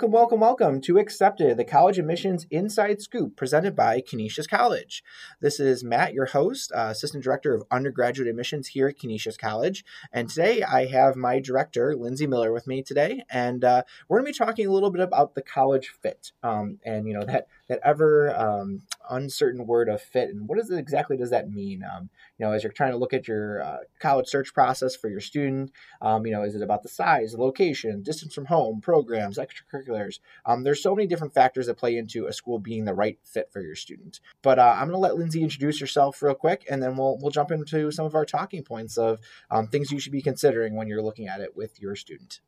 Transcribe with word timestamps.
Welcome, 0.00 0.12
welcome, 0.12 0.40
welcome 0.40 0.80
to 0.80 0.96
Accepted, 0.96 1.58
the 1.58 1.64
college 1.64 1.98
admissions 1.98 2.46
inside 2.50 3.02
scoop 3.02 3.36
presented 3.36 3.76
by 3.76 4.00
Canisius 4.00 4.46
College. 4.46 5.04
This 5.42 5.60
is 5.60 5.84
Matt, 5.84 6.14
your 6.14 6.24
host, 6.24 6.72
uh, 6.74 6.88
Assistant 6.90 7.22
Director 7.22 7.52
of 7.52 7.64
Undergraduate 7.70 8.26
Admissions 8.26 8.68
here 8.68 8.88
at 8.88 8.98
Canisius 8.98 9.36
College. 9.36 9.84
And 10.10 10.30
today 10.30 10.62
I 10.62 10.86
have 10.86 11.16
my 11.16 11.38
director, 11.38 11.94
Lindsay 11.94 12.26
Miller, 12.26 12.50
with 12.50 12.66
me 12.66 12.82
today. 12.82 13.24
And 13.30 13.62
uh, 13.62 13.82
we're 14.08 14.20
going 14.22 14.32
to 14.32 14.38
be 14.38 14.42
talking 14.42 14.66
a 14.66 14.72
little 14.72 14.90
bit 14.90 15.02
about 15.02 15.34
the 15.34 15.42
college 15.42 15.88
fit 15.88 16.32
um, 16.42 16.78
and, 16.82 17.06
you 17.06 17.12
know, 17.12 17.26
that, 17.26 17.48
that 17.70 17.80
ever 17.84 18.36
um, 18.36 18.82
uncertain 19.08 19.64
word 19.64 19.88
of 19.88 20.02
fit. 20.02 20.28
And 20.28 20.48
what 20.48 20.58
is 20.58 20.70
it 20.70 20.78
exactly 20.78 21.16
does 21.16 21.30
that 21.30 21.50
mean? 21.50 21.84
Um, 21.84 22.10
you 22.36 22.44
know, 22.44 22.50
as 22.50 22.64
you're 22.64 22.72
trying 22.72 22.90
to 22.90 22.98
look 22.98 23.12
at 23.12 23.28
your 23.28 23.62
uh, 23.62 23.78
college 24.00 24.26
search 24.26 24.52
process 24.52 24.96
for 24.96 25.08
your 25.08 25.20
student, 25.20 25.70
um, 26.02 26.26
you 26.26 26.32
know, 26.32 26.42
is 26.42 26.56
it 26.56 26.62
about 26.62 26.82
the 26.82 26.88
size, 26.88 27.34
location, 27.34 28.02
distance 28.02 28.34
from 28.34 28.46
home, 28.46 28.80
programs, 28.80 29.38
extra 29.38 29.64
extracurriculars. 29.70 30.18
Um, 30.44 30.64
there's 30.64 30.82
so 30.82 30.96
many 30.96 31.06
different 31.06 31.32
factors 31.32 31.66
that 31.66 31.76
play 31.76 31.96
into 31.96 32.26
a 32.26 32.32
school 32.32 32.58
being 32.58 32.84
the 32.84 32.94
right 32.94 33.18
fit 33.24 33.50
for 33.52 33.60
your 33.60 33.76
student. 33.76 34.18
But 34.42 34.58
uh, 34.58 34.74
I'm 34.76 34.88
going 34.88 34.92
to 34.92 34.98
let 34.98 35.16
Lindsay 35.16 35.42
introduce 35.42 35.78
herself 35.78 36.20
real 36.22 36.34
quick, 36.34 36.66
and 36.68 36.82
then 36.82 36.96
we'll 36.96 37.18
we'll 37.20 37.30
jump 37.30 37.52
into 37.52 37.92
some 37.92 38.06
of 38.06 38.16
our 38.16 38.24
talking 38.24 38.64
points 38.64 38.98
of 38.98 39.20
um, 39.50 39.68
things 39.68 39.92
you 39.92 40.00
should 40.00 40.12
be 40.12 40.22
considering 40.22 40.74
when 40.74 40.88
you're 40.88 41.02
looking 41.02 41.28
at 41.28 41.40
it 41.40 41.56
with 41.56 41.80
your 41.80 41.94
student. 41.94 42.40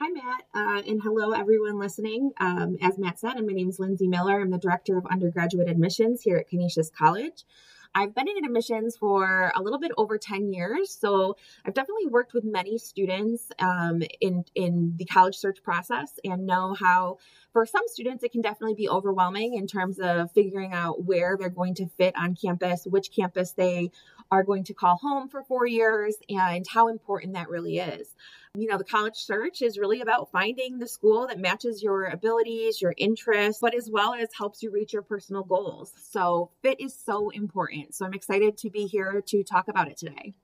Hi, 0.00 0.10
Matt, 0.10 0.44
uh, 0.54 0.82
and 0.88 1.02
hello, 1.02 1.32
everyone 1.32 1.76
listening. 1.76 2.30
Um, 2.38 2.76
as 2.80 2.96
Matt 2.98 3.18
said, 3.18 3.34
and 3.34 3.48
my 3.48 3.52
name 3.52 3.68
is 3.68 3.80
Lindsay 3.80 4.06
Miller. 4.06 4.40
I'm 4.40 4.50
the 4.50 4.56
Director 4.56 4.96
of 4.96 5.04
Undergraduate 5.06 5.68
Admissions 5.68 6.22
here 6.22 6.36
at 6.36 6.48
Canisius 6.48 6.88
College. 6.88 7.44
I've 7.96 8.14
been 8.14 8.28
in 8.28 8.44
admissions 8.44 8.96
for 8.96 9.50
a 9.56 9.60
little 9.60 9.80
bit 9.80 9.90
over 9.96 10.16
10 10.16 10.52
years. 10.52 10.96
So 10.96 11.36
I've 11.64 11.74
definitely 11.74 12.06
worked 12.06 12.32
with 12.32 12.44
many 12.44 12.78
students 12.78 13.50
um, 13.58 14.02
in, 14.20 14.44
in 14.54 14.94
the 14.96 15.04
college 15.04 15.36
search 15.36 15.64
process 15.64 16.12
and 16.24 16.46
know 16.46 16.74
how, 16.74 17.18
for 17.52 17.66
some 17.66 17.82
students, 17.86 18.22
it 18.22 18.30
can 18.30 18.40
definitely 18.40 18.74
be 18.74 18.88
overwhelming 18.88 19.54
in 19.54 19.66
terms 19.66 19.98
of 19.98 20.30
figuring 20.30 20.72
out 20.72 21.04
where 21.04 21.36
they're 21.36 21.48
going 21.48 21.74
to 21.74 21.88
fit 21.96 22.14
on 22.16 22.36
campus, 22.36 22.86
which 22.86 23.10
campus 23.10 23.52
they 23.52 23.90
are 24.30 24.44
going 24.44 24.64
to 24.64 24.74
call 24.74 24.96
home 24.96 25.28
for 25.28 25.42
four 25.42 25.66
years, 25.66 26.16
and 26.28 26.66
how 26.68 26.88
important 26.88 27.34
that 27.34 27.48
really 27.48 27.78
is 27.78 28.14
you 28.58 28.66
know, 28.66 28.78
the 28.78 28.84
college 28.84 29.16
search 29.16 29.62
is 29.62 29.78
really 29.78 30.00
about 30.00 30.30
finding 30.32 30.78
the 30.78 30.88
school 30.88 31.26
that 31.28 31.38
matches 31.38 31.82
your 31.82 32.04
abilities, 32.04 32.80
your 32.80 32.94
interests, 32.96 33.60
but 33.60 33.74
as 33.74 33.88
well 33.90 34.14
as 34.14 34.28
helps 34.36 34.62
you 34.62 34.70
reach 34.70 34.92
your 34.92 35.02
personal 35.02 35.42
goals. 35.44 35.92
So, 36.10 36.50
fit 36.62 36.80
is 36.80 36.94
so 36.94 37.30
important. 37.30 37.94
So, 37.94 38.04
I'm 38.04 38.14
excited 38.14 38.56
to 38.58 38.70
be 38.70 38.86
here 38.86 39.22
to 39.26 39.44
talk 39.44 39.68
about 39.68 39.88
it 39.88 39.96
today. 39.96 40.34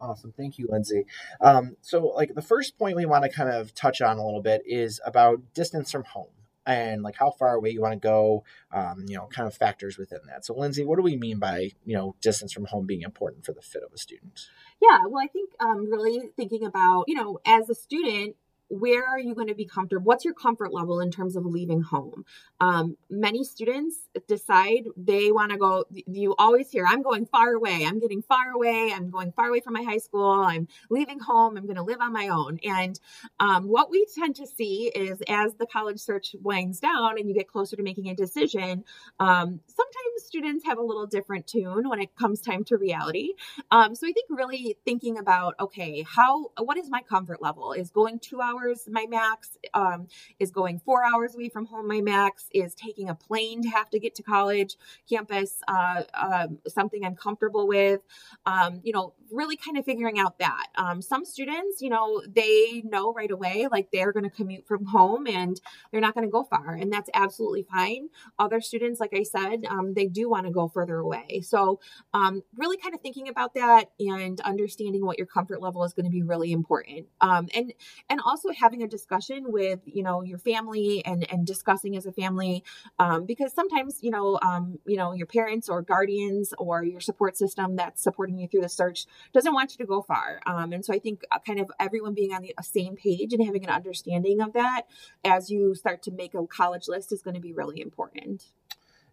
Awesome. 0.00 0.32
Thank 0.36 0.58
you, 0.58 0.66
Lindsay. 0.70 1.04
Um, 1.40 1.76
so, 1.82 2.06
like, 2.06 2.34
the 2.34 2.42
first 2.42 2.78
point 2.78 2.96
we 2.96 3.06
want 3.06 3.24
to 3.24 3.30
kind 3.30 3.50
of 3.50 3.74
touch 3.74 4.00
on 4.00 4.18
a 4.18 4.24
little 4.24 4.42
bit 4.42 4.62
is 4.66 5.00
about 5.04 5.40
distance 5.54 5.90
from 5.92 6.04
home 6.04 6.28
and 6.66 7.02
like 7.02 7.16
how 7.16 7.30
far 7.30 7.54
away 7.54 7.70
you 7.70 7.80
want 7.80 7.92
to 7.92 7.98
go, 7.98 8.44
um, 8.72 9.04
you 9.08 9.16
know, 9.16 9.26
kind 9.26 9.46
of 9.46 9.54
factors 9.54 9.98
within 9.98 10.20
that. 10.28 10.44
So, 10.44 10.54
Lindsay, 10.54 10.84
what 10.84 10.96
do 10.96 11.02
we 11.02 11.16
mean 11.16 11.38
by, 11.38 11.70
you 11.84 11.96
know, 11.96 12.14
distance 12.20 12.52
from 12.52 12.66
home 12.66 12.86
being 12.86 13.02
important 13.02 13.44
for 13.44 13.52
the 13.52 13.62
fit 13.62 13.82
of 13.82 13.92
a 13.92 13.98
student? 13.98 14.48
Yeah, 14.80 14.98
well, 15.08 15.22
I 15.22 15.28
think 15.28 15.50
um, 15.60 15.90
really 15.90 16.30
thinking 16.36 16.64
about, 16.64 17.04
you 17.06 17.14
know, 17.14 17.38
as 17.46 17.68
a 17.68 17.74
student, 17.74 18.36
where 18.70 19.04
are 19.04 19.18
you 19.18 19.34
going 19.34 19.48
to 19.48 19.54
be 19.54 19.66
comfortable? 19.66 20.04
What's 20.04 20.24
your 20.24 20.32
comfort 20.32 20.72
level 20.72 21.00
in 21.00 21.10
terms 21.10 21.34
of 21.34 21.44
leaving 21.44 21.82
home? 21.82 22.24
Um, 22.60 22.96
many 23.10 23.42
students 23.42 23.96
decide 24.28 24.84
they 24.96 25.32
want 25.32 25.50
to 25.50 25.58
go. 25.58 25.84
You 25.90 26.36
always 26.38 26.70
hear, 26.70 26.86
I'm 26.86 27.02
going 27.02 27.26
far 27.26 27.52
away. 27.52 27.84
I'm 27.84 27.98
getting 27.98 28.22
far 28.22 28.50
away. 28.54 28.92
I'm 28.94 29.10
going 29.10 29.32
far 29.32 29.48
away 29.48 29.60
from 29.60 29.72
my 29.72 29.82
high 29.82 29.98
school. 29.98 30.30
I'm 30.30 30.68
leaving 30.88 31.18
home. 31.18 31.56
I'm 31.56 31.64
going 31.64 31.76
to 31.76 31.82
live 31.82 32.00
on 32.00 32.12
my 32.12 32.28
own. 32.28 32.60
And 32.64 32.98
um, 33.40 33.64
what 33.64 33.90
we 33.90 34.06
tend 34.16 34.36
to 34.36 34.46
see 34.46 34.92
is 34.94 35.20
as 35.28 35.54
the 35.54 35.66
college 35.66 35.98
search 35.98 36.36
winds 36.40 36.78
down 36.78 37.18
and 37.18 37.28
you 37.28 37.34
get 37.34 37.48
closer 37.48 37.74
to 37.74 37.82
making 37.82 38.08
a 38.08 38.14
decision, 38.14 38.84
um, 39.18 39.60
sometimes 39.66 40.24
students 40.24 40.64
have 40.64 40.78
a 40.78 40.82
little 40.82 41.06
different 41.06 41.48
tune 41.48 41.88
when 41.88 42.00
it 42.00 42.14
comes 42.14 42.40
time 42.40 42.62
to 42.64 42.76
reality. 42.76 43.32
Um, 43.72 43.96
so 43.96 44.06
I 44.06 44.12
think 44.12 44.26
really 44.30 44.76
thinking 44.84 45.18
about, 45.18 45.56
okay, 45.58 46.04
how, 46.08 46.52
what 46.58 46.76
is 46.76 46.88
my 46.88 47.02
comfort 47.02 47.42
level? 47.42 47.72
Is 47.72 47.90
going 47.90 48.20
two 48.20 48.40
hours 48.40 48.59
hours. 48.60 48.88
My 48.90 49.06
max 49.08 49.56
um, 49.74 50.08
is 50.38 50.50
going 50.50 50.80
four 50.80 51.04
hours 51.04 51.34
away 51.34 51.48
from 51.48 51.66
home. 51.66 51.86
My 51.86 52.00
max 52.00 52.48
is 52.52 52.74
taking 52.74 53.08
a 53.08 53.14
plane 53.14 53.62
to 53.62 53.68
have 53.68 53.90
to 53.90 53.98
get 53.98 54.14
to 54.16 54.22
college 54.22 54.76
campus 55.08 55.60
uh, 55.68 56.02
uh, 56.14 56.46
something 56.68 57.04
i'm 57.04 57.16
comfortable 57.16 57.66
with 57.66 58.00
um, 58.46 58.80
you 58.84 58.92
know 58.92 59.14
really 59.30 59.56
kind 59.56 59.78
of 59.78 59.84
figuring 59.84 60.18
out 60.18 60.38
that. 60.38 60.66
Um, 60.74 61.00
some 61.02 61.24
students 61.24 61.80
you 61.80 61.90
know 61.90 62.22
they 62.26 62.82
know 62.84 63.12
right 63.12 63.30
away 63.30 63.68
like 63.70 63.90
they're 63.92 64.12
going 64.12 64.24
to 64.24 64.30
commute 64.30 64.66
from 64.66 64.86
home 64.86 65.26
and 65.26 65.60
they're 65.90 66.00
not 66.00 66.14
going 66.14 66.26
to 66.26 66.30
go 66.30 66.44
far 66.44 66.74
and 66.74 66.92
that's 66.92 67.10
absolutely 67.14 67.66
fine. 67.70 68.08
Other 68.38 68.60
students 68.60 69.00
like 69.00 69.14
i 69.14 69.22
said 69.22 69.64
um, 69.68 69.94
they 69.94 70.06
do 70.06 70.28
want 70.28 70.46
to 70.46 70.52
go 70.52 70.68
further 70.68 70.98
away. 70.98 71.40
So 71.42 71.80
um, 72.12 72.42
really 72.56 72.76
kind 72.76 72.94
of 72.94 73.00
thinking 73.00 73.28
about 73.28 73.54
that 73.54 73.86
and 73.98 74.40
understanding 74.40 75.04
what 75.04 75.18
your 75.18 75.26
comfort 75.26 75.62
level 75.62 75.84
is 75.84 75.92
going 75.92 76.06
to 76.06 76.10
be 76.10 76.22
really 76.22 76.52
important. 76.52 77.06
Um, 77.20 77.48
and 77.54 77.72
and 78.08 78.20
also 78.24 78.49
having 78.56 78.82
a 78.82 78.88
discussion 78.88 79.44
with 79.48 79.80
you 79.84 80.02
know 80.02 80.22
your 80.22 80.38
family 80.38 81.04
and 81.04 81.30
and 81.30 81.46
discussing 81.46 81.96
as 81.96 82.06
a 82.06 82.12
family 82.12 82.64
um, 82.98 83.24
because 83.24 83.52
sometimes 83.52 83.98
you 84.02 84.10
know 84.10 84.38
um, 84.42 84.78
you 84.86 84.96
know 84.96 85.12
your 85.12 85.26
parents 85.26 85.68
or 85.68 85.82
guardians 85.82 86.52
or 86.58 86.84
your 86.84 87.00
support 87.00 87.36
system 87.36 87.76
that's 87.76 88.02
supporting 88.02 88.38
you 88.38 88.48
through 88.48 88.62
the 88.62 88.68
search 88.68 89.06
doesn't 89.32 89.54
want 89.54 89.72
you 89.72 89.78
to 89.78 89.86
go 89.86 90.02
far. 90.02 90.40
Um, 90.46 90.72
and 90.72 90.84
so 90.84 90.94
i 90.94 90.98
think 90.98 91.22
uh, 91.30 91.38
kind 91.46 91.60
of 91.60 91.70
everyone 91.78 92.14
being 92.14 92.32
on 92.32 92.42
the 92.42 92.54
same 92.62 92.96
page 92.96 93.32
and 93.32 93.44
having 93.44 93.64
an 93.64 93.70
understanding 93.70 94.40
of 94.40 94.52
that 94.52 94.82
as 95.24 95.50
you 95.50 95.74
start 95.74 96.02
to 96.02 96.10
make 96.10 96.34
a 96.34 96.46
college 96.46 96.88
list 96.88 97.12
is 97.12 97.22
going 97.22 97.34
to 97.34 97.40
be 97.40 97.52
really 97.52 97.80
important 97.80 98.44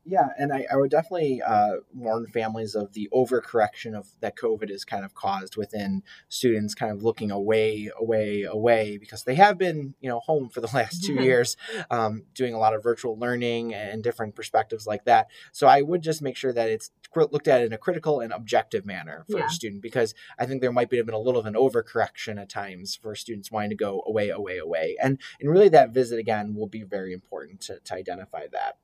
yeah, 0.07 0.29
and 0.37 0.53
I, 0.53 0.65
I 0.71 0.77
would 0.77 0.89
definitely 0.89 1.41
uh, 1.41 1.77
warn 1.93 2.27
families 2.27 2.75
of 2.75 2.93
the 2.93 3.09
overcorrection 3.13 3.93
of 3.93 4.07
that 4.21 4.37
COVID 4.37 4.69
has 4.69 4.85
kind 4.85 5.03
of 5.03 5.13
caused 5.13 5.57
within 5.57 6.03
students, 6.29 6.73
kind 6.73 6.91
of 6.91 7.03
looking 7.03 7.29
away, 7.29 7.89
away, 7.99 8.43
away, 8.43 8.97
because 8.97 9.23
they 9.23 9.35
have 9.35 9.57
been, 9.57 9.95
you 9.99 10.09
know, 10.09 10.19
home 10.19 10.49
for 10.49 10.61
the 10.61 10.69
last 10.73 11.03
2 11.03 11.13
years, 11.21 11.57
um, 11.91 12.23
doing 12.33 12.53
a 12.53 12.57
lot 12.57 12.73
of 12.73 12.81
virtual 12.81 13.17
learning 13.19 13.73
and 13.73 14.01
different 14.01 14.35
perspectives 14.35 14.87
like 14.87 15.03
that. 15.05 15.27
So 15.51 15.67
I 15.67 15.81
would 15.81 16.01
just 16.01 16.21
make 16.21 16.37
sure 16.37 16.53
that 16.53 16.69
it's 16.69 16.89
looked 17.15 17.47
at 17.47 17.63
in 17.63 17.73
a 17.73 17.77
critical 17.77 18.19
and 18.19 18.31
objective 18.31 18.85
manner 18.85 19.25
for 19.29 19.39
yeah. 19.39 19.47
a 19.47 19.49
student, 19.49 19.81
because 19.81 20.13
I 20.39 20.45
think 20.45 20.61
there 20.61 20.71
might 20.71 20.89
be 20.89 21.01
been 21.01 21.15
a 21.15 21.19
little 21.19 21.39
of 21.39 21.45
an 21.45 21.55
overcorrection 21.55 22.39
at 22.39 22.49
times 22.49 22.95
for 22.95 23.15
students 23.15 23.51
wanting 23.51 23.71
to 23.71 23.75
go 23.75 24.03
away, 24.05 24.29
away, 24.29 24.57
away, 24.57 24.95
and 25.01 25.19
and 25.39 25.49
really 25.49 25.69
that 25.69 25.93
visit 25.93 26.19
again 26.19 26.53
will 26.55 26.67
be 26.67 26.83
very 26.83 27.13
important 27.13 27.61
to, 27.61 27.79
to 27.79 27.93
identify 27.93 28.45
that. 28.51 28.77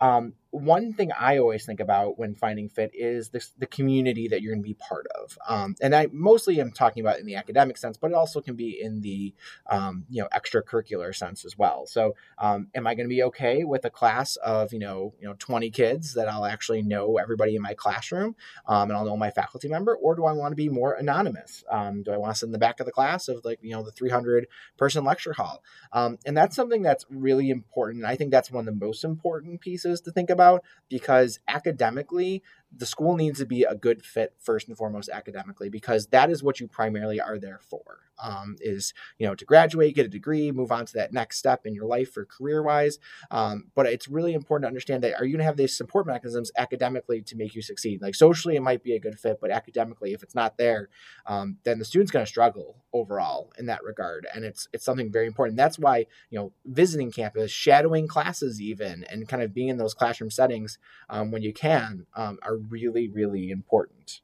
Um, 0.00 0.34
one 0.50 0.92
thing 0.92 1.10
I 1.12 1.38
always 1.38 1.66
think 1.66 1.80
about 1.80 2.18
when 2.18 2.34
finding 2.34 2.68
fit 2.68 2.90
is 2.94 3.30
this, 3.30 3.52
the 3.58 3.66
community 3.66 4.28
that 4.28 4.42
you're 4.42 4.52
going 4.52 4.62
to 4.62 4.68
be 4.68 4.74
part 4.74 5.06
of. 5.20 5.36
Um, 5.48 5.74
and 5.82 5.94
I 5.94 6.08
mostly 6.12 6.60
am 6.60 6.72
talking 6.72 7.02
about 7.02 7.18
in 7.18 7.26
the 7.26 7.34
academic 7.34 7.76
sense, 7.76 7.96
but 7.96 8.10
it 8.10 8.14
also 8.14 8.40
can 8.40 8.54
be 8.54 8.80
in 8.80 9.00
the 9.00 9.34
um, 9.70 10.04
you 10.08 10.22
know 10.22 10.28
extracurricular 10.34 11.14
sense 11.14 11.44
as 11.44 11.58
well. 11.58 11.86
So, 11.86 12.14
um, 12.38 12.68
am 12.74 12.86
I 12.86 12.94
going 12.94 13.06
to 13.06 13.14
be 13.14 13.22
okay 13.24 13.64
with 13.64 13.84
a 13.84 13.90
class 13.90 14.36
of 14.36 14.72
you 14.72 14.78
know 14.78 15.14
you 15.20 15.28
know 15.28 15.34
20 15.38 15.70
kids 15.70 16.14
that 16.14 16.28
I'll 16.28 16.46
actually 16.46 16.82
know 16.82 17.18
everybody 17.18 17.56
in 17.56 17.62
my 17.62 17.74
classroom 17.74 18.36
um, 18.66 18.90
and 18.90 18.92
I'll 18.96 19.04
know 19.04 19.16
my 19.16 19.30
faculty 19.30 19.68
member, 19.68 19.96
or 19.96 20.14
do 20.14 20.24
I 20.24 20.32
want 20.32 20.52
to 20.52 20.56
be 20.56 20.68
more 20.68 20.94
anonymous? 20.94 21.64
Um, 21.70 22.02
do 22.02 22.12
I 22.12 22.16
want 22.16 22.34
to 22.34 22.38
sit 22.38 22.46
in 22.46 22.52
the 22.52 22.58
back 22.58 22.80
of 22.80 22.86
the 22.86 22.92
class 22.92 23.28
of 23.28 23.44
like 23.44 23.58
you 23.62 23.72
know 23.72 23.82
the 23.82 23.92
300 23.92 24.46
person 24.76 25.04
lecture 25.04 25.34
hall? 25.34 25.62
Um, 25.92 26.18
and 26.24 26.36
that's 26.36 26.56
something 26.56 26.82
that's 26.82 27.04
really 27.10 27.50
important. 27.50 28.04
I 28.04 28.16
think 28.16 28.30
that's 28.30 28.50
one 28.50 28.66
of 28.66 28.78
the 28.78 28.86
most 28.86 29.04
important 29.04 29.60
pieces 29.60 30.00
to 30.02 30.12
think 30.12 30.30
about 30.30 30.45
about 30.46 30.64
because 30.88 31.38
academically 31.48 32.42
the 32.74 32.86
school 32.86 33.16
needs 33.16 33.38
to 33.38 33.46
be 33.46 33.62
a 33.62 33.74
good 33.74 34.04
fit 34.04 34.34
first 34.38 34.68
and 34.68 34.76
foremost 34.76 35.08
academically 35.08 35.68
because 35.68 36.08
that 36.08 36.30
is 36.30 36.42
what 36.42 36.60
you 36.60 36.66
primarily 36.66 37.20
are 37.20 37.38
there 37.38 37.60
for 37.62 38.00
um, 38.22 38.56
is 38.60 38.92
you 39.18 39.26
know 39.26 39.34
to 39.34 39.44
graduate 39.44 39.94
get 39.94 40.06
a 40.06 40.10
degree 40.10 40.50
move 40.50 40.72
on 40.72 40.86
to 40.86 40.92
that 40.94 41.12
next 41.12 41.38
step 41.38 41.66
in 41.66 41.74
your 41.74 41.86
life 41.86 42.16
or 42.16 42.24
career 42.24 42.62
wise 42.62 42.98
um, 43.30 43.64
but 43.74 43.86
it's 43.86 44.08
really 44.08 44.34
important 44.34 44.64
to 44.64 44.68
understand 44.68 45.02
that 45.02 45.14
are 45.14 45.24
you 45.24 45.32
going 45.32 45.38
to 45.38 45.44
have 45.44 45.56
these 45.56 45.76
support 45.76 46.06
mechanisms 46.06 46.50
academically 46.56 47.22
to 47.22 47.36
make 47.36 47.54
you 47.54 47.62
succeed? 47.62 48.02
Like 48.02 48.14
socially 48.14 48.56
it 48.56 48.62
might 48.62 48.82
be 48.82 48.94
a 48.94 49.00
good 49.00 49.18
fit 49.18 49.38
but 49.40 49.50
academically 49.50 50.12
if 50.12 50.22
it's 50.22 50.34
not 50.34 50.58
there 50.58 50.88
um, 51.26 51.58
then 51.64 51.78
the 51.78 51.84
student's 51.84 52.12
going 52.12 52.24
to 52.24 52.28
struggle 52.28 52.76
overall 52.92 53.52
in 53.58 53.66
that 53.66 53.84
regard 53.84 54.26
and 54.34 54.44
it's 54.44 54.68
it's 54.72 54.84
something 54.84 55.10
very 55.12 55.26
important. 55.26 55.56
That's 55.56 55.78
why 55.78 56.06
you 56.30 56.38
know 56.38 56.52
visiting 56.64 57.12
campus 57.12 57.50
shadowing 57.50 58.08
classes 58.08 58.60
even 58.60 59.04
and 59.04 59.28
kind 59.28 59.42
of 59.42 59.54
being 59.54 59.68
in 59.68 59.76
those 59.76 59.94
classroom 59.94 60.30
settings 60.30 60.78
um, 61.08 61.30
when 61.30 61.42
you 61.42 61.52
can 61.52 62.06
um, 62.14 62.38
are 62.56 62.60
really, 62.68 63.08
really 63.08 63.50
important. 63.50 64.20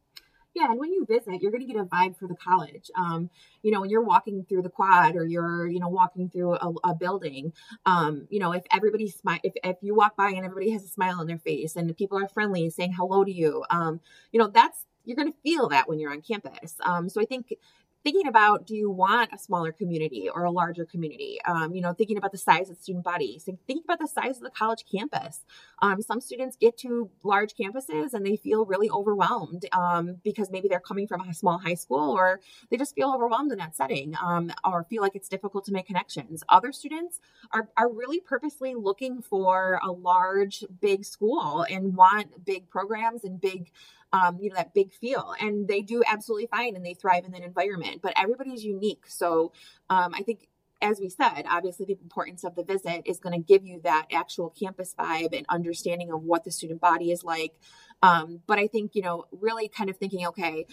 Yeah, 0.55 0.70
and 0.70 0.79
when 0.79 0.93
you 0.93 1.06
visit, 1.06 1.40
you're 1.40 1.50
going 1.50 1.67
to 1.67 1.73
get 1.73 1.81
a 1.81 1.84
vibe 1.84 2.19
for 2.19 2.29
the 2.29 2.34
college. 2.34 2.90
Um, 2.94 3.31
you 3.62 3.70
know, 3.70 3.81
when 3.81 3.88
you're 3.88 4.05
walking 4.05 4.44
through 4.46 4.62
the 4.62 4.69
quad 4.69 5.17
or 5.17 5.25
you're, 5.25 5.67
you 5.67 5.81
know, 5.81 5.88
walking 5.88 6.29
through 6.29 6.56
a, 6.56 6.73
a 6.84 6.94
building, 6.94 7.55
um, 7.87 8.26
you 8.29 8.38
know, 8.38 8.52
if 8.52 8.62
everybody 8.70 9.08
smile, 9.08 9.38
if, 9.43 9.55
if 9.64 9.76
you 9.81 9.94
walk 9.94 10.14
by 10.14 10.29
and 10.29 10.44
everybody 10.44 10.70
has 10.70 10.84
a 10.84 10.88
smile 10.88 11.20
on 11.20 11.26
their 11.26 11.38
face 11.38 11.75
and 11.75 11.96
people 11.96 12.19
are 12.19 12.29
friendly, 12.29 12.69
saying 12.69 12.93
hello 12.93 13.25
to 13.25 13.32
you, 13.32 13.64
um, 13.70 14.00
you 14.31 14.38
know, 14.38 14.49
that's 14.49 14.84
you're 15.05 15.17
going 15.17 15.32
to 15.32 15.38
feel 15.43 15.69
that 15.70 15.88
when 15.88 15.99
you're 15.99 16.12
on 16.12 16.20
campus. 16.20 16.76
Um, 16.84 17.08
so 17.08 17.20
I 17.20 17.25
think 17.25 17.55
thinking 18.02 18.26
about 18.26 18.66
do 18.66 18.75
you 18.75 18.90
want 18.90 19.31
a 19.32 19.38
smaller 19.38 19.72
community 19.72 20.28
or 20.32 20.44
a 20.44 20.50
larger 20.50 20.84
community? 20.84 21.38
Um, 21.44 21.75
you 21.75 21.81
know 21.81 21.93
thinking 21.93 22.16
about 22.16 22.32
the 22.32 22.38
size 22.38 22.70
of 22.70 22.76
the 22.76 22.82
student 22.82 23.04
body 23.04 23.38
so 23.38 23.58
thinking 23.66 23.84
about 23.84 23.99
the 23.99 24.08
size 24.08 24.37
of 24.37 24.43
the 24.43 24.50
college 24.50 24.84
campus. 24.90 25.44
Um, 25.81 26.00
some 26.02 26.20
students 26.20 26.56
get 26.56 26.78
to 26.78 27.10
large 27.22 27.54
campuses 27.54 28.14
and 28.14 28.25
they 28.25 28.37
feel 28.37 28.64
really 28.64 28.90
overwhelmed 28.90 29.66
um, 29.72 30.16
because 30.22 30.50
maybe 30.50 30.69
they're 30.69 30.81
coming 30.81 31.06
from 31.06 31.20
a 31.20 31.34
small 31.34 31.58
high 31.58 31.75
school 31.75 32.10
or 32.10 32.40
they 32.70 32.76
just 32.76 32.94
feel 32.94 33.12
overwhelmed 33.14 33.52
in 33.52 33.58
that 33.58 33.76
setting 33.76 34.14
um, 34.22 34.52
or 34.64 34.84
feel 34.84 35.02
like 35.02 35.14
it's 35.14 35.28
difficult 35.28 35.64
to 35.64 35.72
make 35.72 35.87
connections. 35.87 36.43
Other 36.48 36.72
students 36.72 37.20
are, 37.52 37.69
are 37.76 37.90
really 37.90 38.20
purposely 38.20 38.75
looking 38.75 39.22
for 39.22 39.81
a 39.82 39.90
large 39.90 40.64
big 40.81 41.05
school 41.05 41.64
and 41.69 41.94
want 41.96 42.44
big 42.44 42.69
programs 42.70 43.25
and 43.25 43.40
big 43.40 43.70
um, 44.12 44.38
you 44.41 44.50
know, 44.50 44.56
that 44.56 44.75
big 44.75 44.93
feel. 44.93 45.35
And 45.41 45.67
they 45.67 45.81
do 45.81 46.03
absolutely 46.06 46.47
fine 46.47 46.76
and 46.76 46.85
they 46.85 46.94
thrive 46.94 47.25
in 47.25 47.32
that 47.32 47.43
environment. 47.43 48.00
But 48.03 48.12
everybody's 48.17 48.64
unique. 48.64 49.05
So 49.06 49.53
um, 49.91 50.14
I 50.14 50.23
think 50.23 50.49
as 50.82 51.00
we 51.00 51.09
said, 51.09 51.44
obviously 51.49 51.87
the 51.87 51.97
importance 52.03 52.43
of 52.44 52.56
the 52.56 52.64
visit 52.64 53.03
is 53.06 53.20
going 53.20 53.41
to 53.41 53.47
give 53.47 53.64
you 53.64 53.81
that 53.85 54.06
actual 54.12 54.50
campus 54.50 54.94
vibe 54.99 55.35
and 55.35 55.47
understanding 55.49 56.11
of 56.11 56.25
what 56.25 56.44
the 56.44 56.50
student 56.50 56.81
body 56.81 57.12
is 57.12 57.23
like. 57.23 57.55
Um, 58.03 58.41
but 58.49 58.59
I 58.59 58.67
think, 58.67 58.97
you 58.97 59.03
know, 59.03 59.26
really 59.31 59.69
kind 59.69 59.88
of 59.88 59.97
thinking, 59.97 60.26
okay, 60.26 60.67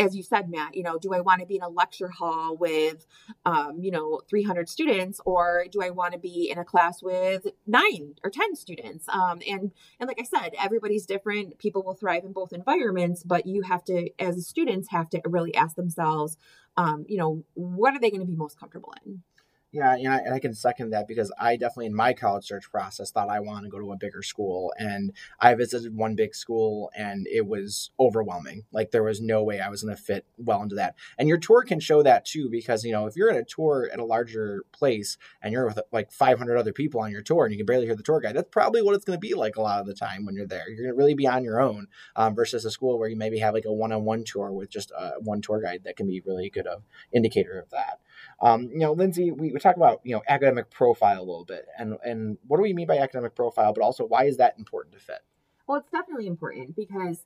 as 0.00 0.16
you 0.16 0.22
said, 0.22 0.48
Matt, 0.48 0.74
you 0.74 0.82
know, 0.82 0.98
do 0.98 1.12
I 1.12 1.20
want 1.20 1.40
to 1.40 1.46
be 1.46 1.56
in 1.56 1.62
a 1.62 1.68
lecture 1.68 2.08
hall 2.08 2.56
with, 2.56 3.06
um, 3.44 3.78
you 3.80 3.90
know, 3.90 4.22
300 4.30 4.66
students, 4.66 5.20
or 5.26 5.66
do 5.70 5.82
I 5.82 5.90
want 5.90 6.14
to 6.14 6.18
be 6.18 6.50
in 6.50 6.56
a 6.56 6.64
class 6.64 7.02
with 7.02 7.46
nine 7.66 8.14
or 8.24 8.30
10 8.30 8.56
students? 8.56 9.06
Um, 9.10 9.40
and 9.46 9.72
and 10.00 10.08
like 10.08 10.18
I 10.18 10.24
said, 10.24 10.54
everybody's 10.58 11.04
different. 11.04 11.58
People 11.58 11.82
will 11.82 11.94
thrive 11.94 12.24
in 12.24 12.32
both 12.32 12.54
environments, 12.54 13.22
but 13.22 13.46
you 13.46 13.60
have 13.62 13.84
to, 13.84 14.08
as 14.18 14.46
students, 14.46 14.88
have 14.88 15.10
to 15.10 15.20
really 15.26 15.54
ask 15.54 15.76
themselves, 15.76 16.38
um, 16.78 17.04
you 17.06 17.18
know, 17.18 17.44
what 17.52 17.94
are 17.94 18.00
they 18.00 18.10
going 18.10 18.22
to 18.22 18.26
be 18.26 18.36
most 18.36 18.58
comfortable 18.58 18.94
in? 19.04 19.22
Yeah, 19.72 19.94
and 19.94 20.08
I, 20.08 20.18
and 20.18 20.34
I 20.34 20.40
can 20.40 20.52
second 20.52 20.90
that 20.90 21.06
because 21.06 21.32
I 21.38 21.54
definitely 21.54 21.86
in 21.86 21.94
my 21.94 22.12
college 22.12 22.44
search 22.44 22.68
process 22.72 23.12
thought 23.12 23.28
I 23.28 23.38
want 23.38 23.62
to 23.64 23.70
go 23.70 23.78
to 23.78 23.92
a 23.92 23.96
bigger 23.96 24.20
school, 24.20 24.72
and 24.76 25.12
I 25.38 25.54
visited 25.54 25.94
one 25.96 26.16
big 26.16 26.34
school, 26.34 26.90
and 26.96 27.28
it 27.28 27.46
was 27.46 27.92
overwhelming. 28.00 28.64
Like 28.72 28.90
there 28.90 29.04
was 29.04 29.20
no 29.20 29.44
way 29.44 29.60
I 29.60 29.68
was 29.68 29.82
going 29.84 29.94
to 29.94 30.02
fit 30.02 30.26
well 30.36 30.60
into 30.60 30.74
that. 30.74 30.96
And 31.18 31.28
your 31.28 31.38
tour 31.38 31.62
can 31.62 31.78
show 31.78 32.02
that 32.02 32.24
too, 32.24 32.48
because 32.50 32.84
you 32.84 32.90
know 32.90 33.06
if 33.06 33.14
you're 33.14 33.30
at 33.30 33.36
a 33.36 33.44
tour 33.44 33.88
at 33.92 34.00
a 34.00 34.04
larger 34.04 34.64
place 34.72 35.16
and 35.40 35.52
you're 35.52 35.66
with 35.66 35.78
like 35.92 36.10
500 36.10 36.56
other 36.56 36.72
people 36.72 37.00
on 37.00 37.12
your 37.12 37.22
tour, 37.22 37.44
and 37.44 37.52
you 37.52 37.58
can 37.58 37.66
barely 37.66 37.86
hear 37.86 37.94
the 37.94 38.02
tour 38.02 38.18
guide, 38.18 38.34
that's 38.34 38.50
probably 38.50 38.82
what 38.82 38.96
it's 38.96 39.04
going 39.04 39.16
to 39.16 39.20
be 39.20 39.34
like 39.34 39.54
a 39.54 39.62
lot 39.62 39.80
of 39.80 39.86
the 39.86 39.94
time 39.94 40.26
when 40.26 40.34
you're 40.34 40.48
there. 40.48 40.68
You're 40.68 40.86
going 40.86 40.96
to 40.96 40.98
really 40.98 41.14
be 41.14 41.28
on 41.28 41.44
your 41.44 41.60
own 41.60 41.86
um, 42.16 42.34
versus 42.34 42.64
a 42.64 42.72
school 42.72 42.98
where 42.98 43.08
you 43.08 43.16
maybe 43.16 43.38
have 43.38 43.54
like 43.54 43.66
a 43.66 43.72
one-on-one 43.72 44.24
tour 44.24 44.50
with 44.50 44.68
just 44.68 44.90
uh, 44.98 45.12
one 45.20 45.40
tour 45.42 45.60
guide 45.60 45.82
that 45.84 45.96
can 45.96 46.08
be 46.08 46.22
really 46.26 46.50
good 46.50 46.66
of 46.66 46.82
indicator 47.12 47.56
of 47.56 47.70
that. 47.70 48.00
Um, 48.42 48.70
you 48.72 48.78
know, 48.78 48.92
Lindsay, 48.92 49.30
we, 49.30 49.52
we 49.52 49.58
talk 49.58 49.76
about 49.76 50.00
you 50.04 50.14
know 50.14 50.22
academic 50.28 50.70
profile 50.70 51.18
a 51.18 51.24
little 51.24 51.44
bit, 51.44 51.66
and 51.78 51.96
and 52.04 52.38
what 52.46 52.56
do 52.56 52.62
we 52.62 52.72
mean 52.72 52.86
by 52.86 52.98
academic 52.98 53.34
profile? 53.34 53.72
But 53.72 53.82
also, 53.82 54.04
why 54.04 54.24
is 54.24 54.38
that 54.38 54.58
important 54.58 54.94
to 54.94 55.00
fit? 55.00 55.20
Well, 55.66 55.78
it's 55.78 55.90
definitely 55.90 56.26
important 56.26 56.74
because 56.74 57.24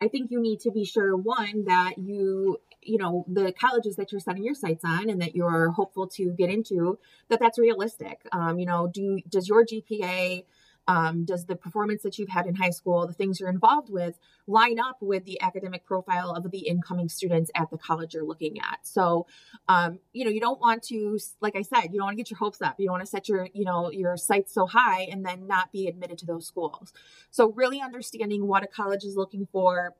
I 0.00 0.08
think 0.08 0.30
you 0.30 0.40
need 0.40 0.60
to 0.60 0.70
be 0.70 0.84
sure 0.84 1.16
one 1.16 1.64
that 1.64 1.98
you 1.98 2.58
you 2.80 2.98
know 2.98 3.24
the 3.28 3.52
colleges 3.52 3.96
that 3.96 4.12
you're 4.12 4.20
setting 4.20 4.44
your 4.44 4.54
sights 4.54 4.84
on 4.84 5.10
and 5.10 5.20
that 5.20 5.34
you're 5.34 5.70
hopeful 5.70 6.06
to 6.08 6.32
get 6.32 6.50
into 6.50 6.98
that 7.28 7.40
that's 7.40 7.58
realistic. 7.58 8.20
Um, 8.32 8.58
you 8.58 8.66
know, 8.66 8.86
do 8.86 9.20
does 9.28 9.48
your 9.48 9.64
GPA 9.64 10.44
um, 10.88 11.24
does 11.24 11.46
the 11.46 11.54
performance 11.54 12.02
that 12.02 12.18
you've 12.18 12.28
had 12.28 12.46
in 12.46 12.54
high 12.54 12.70
school, 12.70 13.06
the 13.06 13.12
things 13.12 13.38
you're 13.38 13.48
involved 13.48 13.88
with, 13.88 14.18
line 14.46 14.80
up 14.80 14.96
with 15.00 15.24
the 15.24 15.40
academic 15.40 15.84
profile 15.84 16.30
of 16.30 16.50
the 16.50 16.58
incoming 16.60 17.08
students 17.08 17.50
at 17.54 17.70
the 17.70 17.78
college 17.78 18.14
you're 18.14 18.24
looking 18.24 18.58
at? 18.58 18.80
So, 18.82 19.26
um, 19.68 20.00
you 20.12 20.24
know, 20.24 20.30
you 20.30 20.40
don't 20.40 20.60
want 20.60 20.82
to, 20.84 21.18
like 21.40 21.54
I 21.54 21.62
said, 21.62 21.92
you 21.92 21.98
don't 21.98 22.06
want 22.06 22.16
to 22.16 22.22
get 22.22 22.30
your 22.30 22.38
hopes 22.38 22.60
up. 22.60 22.78
You 22.78 22.86
don't 22.86 22.94
want 22.94 23.04
to 23.04 23.10
set 23.10 23.28
your, 23.28 23.48
you 23.52 23.64
know, 23.64 23.90
your 23.90 24.16
sights 24.16 24.52
so 24.52 24.66
high 24.66 25.02
and 25.02 25.24
then 25.24 25.46
not 25.46 25.70
be 25.70 25.86
admitted 25.86 26.18
to 26.18 26.26
those 26.26 26.46
schools. 26.46 26.92
So, 27.30 27.52
really 27.52 27.80
understanding 27.80 28.46
what 28.46 28.64
a 28.64 28.66
college 28.66 29.04
is 29.04 29.16
looking 29.16 29.46
for, 29.52 29.94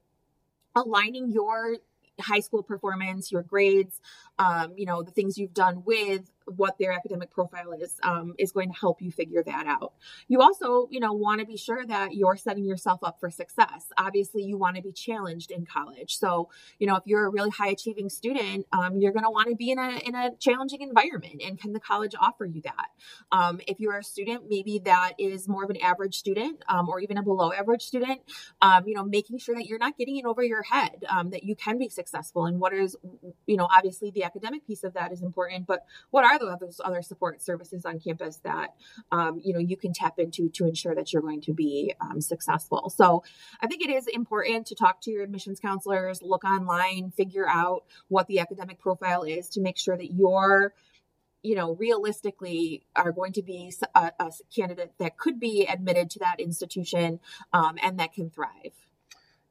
aligning 0.74 1.30
your 1.30 1.76
high 2.20 2.40
school 2.40 2.62
performance, 2.62 3.30
your 3.30 3.42
grades, 3.42 4.00
um, 4.38 4.74
you 4.76 4.86
know, 4.86 5.02
the 5.02 5.10
things 5.10 5.38
you've 5.38 5.54
done 5.54 5.82
with 5.84 6.30
what 6.46 6.78
their 6.78 6.92
academic 6.92 7.30
profile 7.30 7.72
is 7.72 7.98
um, 8.02 8.34
is 8.38 8.52
going 8.52 8.72
to 8.72 8.78
help 8.78 9.00
you 9.02 9.10
figure 9.10 9.42
that 9.42 9.66
out. 9.66 9.92
You 10.28 10.40
also 10.40 10.88
you 10.90 11.00
know 11.00 11.12
want 11.12 11.40
to 11.40 11.46
be 11.46 11.56
sure 11.56 11.84
that 11.86 12.14
you're 12.14 12.36
setting 12.36 12.64
yourself 12.64 13.00
up 13.02 13.20
for 13.20 13.30
success. 13.30 13.86
Obviously 13.98 14.42
you 14.42 14.56
want 14.56 14.76
to 14.76 14.82
be 14.82 14.92
challenged 14.92 15.50
in 15.50 15.66
college. 15.66 16.16
So 16.16 16.48
you 16.78 16.86
know 16.86 16.96
if 16.96 17.02
you're 17.06 17.26
a 17.26 17.30
really 17.30 17.50
high 17.50 17.68
achieving 17.68 18.08
student 18.08 18.66
um, 18.72 18.98
you're 18.98 19.12
going 19.12 19.24
to 19.24 19.30
want 19.30 19.48
to 19.48 19.56
be 19.56 19.70
in 19.70 19.78
a 19.78 19.98
in 20.04 20.14
a 20.14 20.30
challenging 20.38 20.82
environment 20.82 21.42
and 21.44 21.58
can 21.58 21.72
the 21.72 21.80
college 21.80 22.14
offer 22.20 22.44
you 22.44 22.62
that? 22.62 22.88
Um, 23.30 23.60
if 23.66 23.80
you're 23.80 23.98
a 23.98 24.04
student 24.04 24.44
maybe 24.48 24.80
that 24.84 25.14
is 25.18 25.48
more 25.48 25.64
of 25.64 25.70
an 25.70 25.80
average 25.80 26.16
student 26.16 26.62
um, 26.68 26.88
or 26.88 27.00
even 27.00 27.18
a 27.18 27.22
below 27.22 27.52
average 27.52 27.82
student 27.82 28.20
um, 28.60 28.86
you 28.86 28.94
know 28.94 29.04
making 29.04 29.38
sure 29.38 29.54
that 29.54 29.66
you're 29.66 29.78
not 29.78 29.96
getting 29.96 30.16
it 30.16 30.24
over 30.24 30.42
your 30.42 30.62
head 30.62 31.04
um, 31.08 31.30
that 31.30 31.44
you 31.44 31.54
can 31.54 31.78
be 31.78 31.88
successful. 31.88 32.46
And 32.46 32.60
what 32.60 32.72
is 32.72 32.96
you 33.46 33.56
know 33.56 33.68
obviously 33.70 34.10
the 34.10 34.24
academic 34.24 34.66
piece 34.66 34.84
of 34.84 34.94
that 34.94 35.12
is 35.12 35.22
important 35.22 35.66
but 35.66 35.84
what 36.10 36.24
are 36.24 36.31
are 36.40 36.58
those 36.58 36.80
other 36.84 37.02
support 37.02 37.42
services 37.42 37.84
on 37.84 37.98
campus 37.98 38.36
that 38.44 38.74
um, 39.10 39.40
you 39.44 39.52
know 39.52 39.58
you 39.58 39.76
can 39.76 39.92
tap 39.92 40.18
into 40.18 40.48
to 40.50 40.66
ensure 40.66 40.94
that 40.94 41.12
you're 41.12 41.22
going 41.22 41.40
to 41.40 41.52
be 41.52 41.92
um, 42.00 42.20
successful 42.20 42.88
so 42.90 43.22
i 43.60 43.66
think 43.66 43.82
it 43.82 43.90
is 43.90 44.06
important 44.06 44.66
to 44.66 44.74
talk 44.74 45.00
to 45.00 45.10
your 45.10 45.22
admissions 45.22 45.60
counselors 45.60 46.22
look 46.22 46.44
online 46.44 47.10
figure 47.10 47.48
out 47.48 47.84
what 48.08 48.26
the 48.28 48.38
academic 48.38 48.78
profile 48.78 49.22
is 49.22 49.48
to 49.48 49.60
make 49.60 49.76
sure 49.76 49.96
that 49.96 50.12
you're 50.12 50.72
you 51.42 51.56
know 51.56 51.74
realistically 51.74 52.84
are 52.94 53.12
going 53.12 53.32
to 53.32 53.42
be 53.42 53.72
a, 53.94 54.12
a 54.20 54.32
candidate 54.54 54.92
that 54.98 55.18
could 55.18 55.40
be 55.40 55.66
admitted 55.66 56.08
to 56.10 56.20
that 56.20 56.38
institution 56.38 57.18
um, 57.52 57.76
and 57.82 57.98
that 57.98 58.12
can 58.12 58.30
thrive 58.30 58.72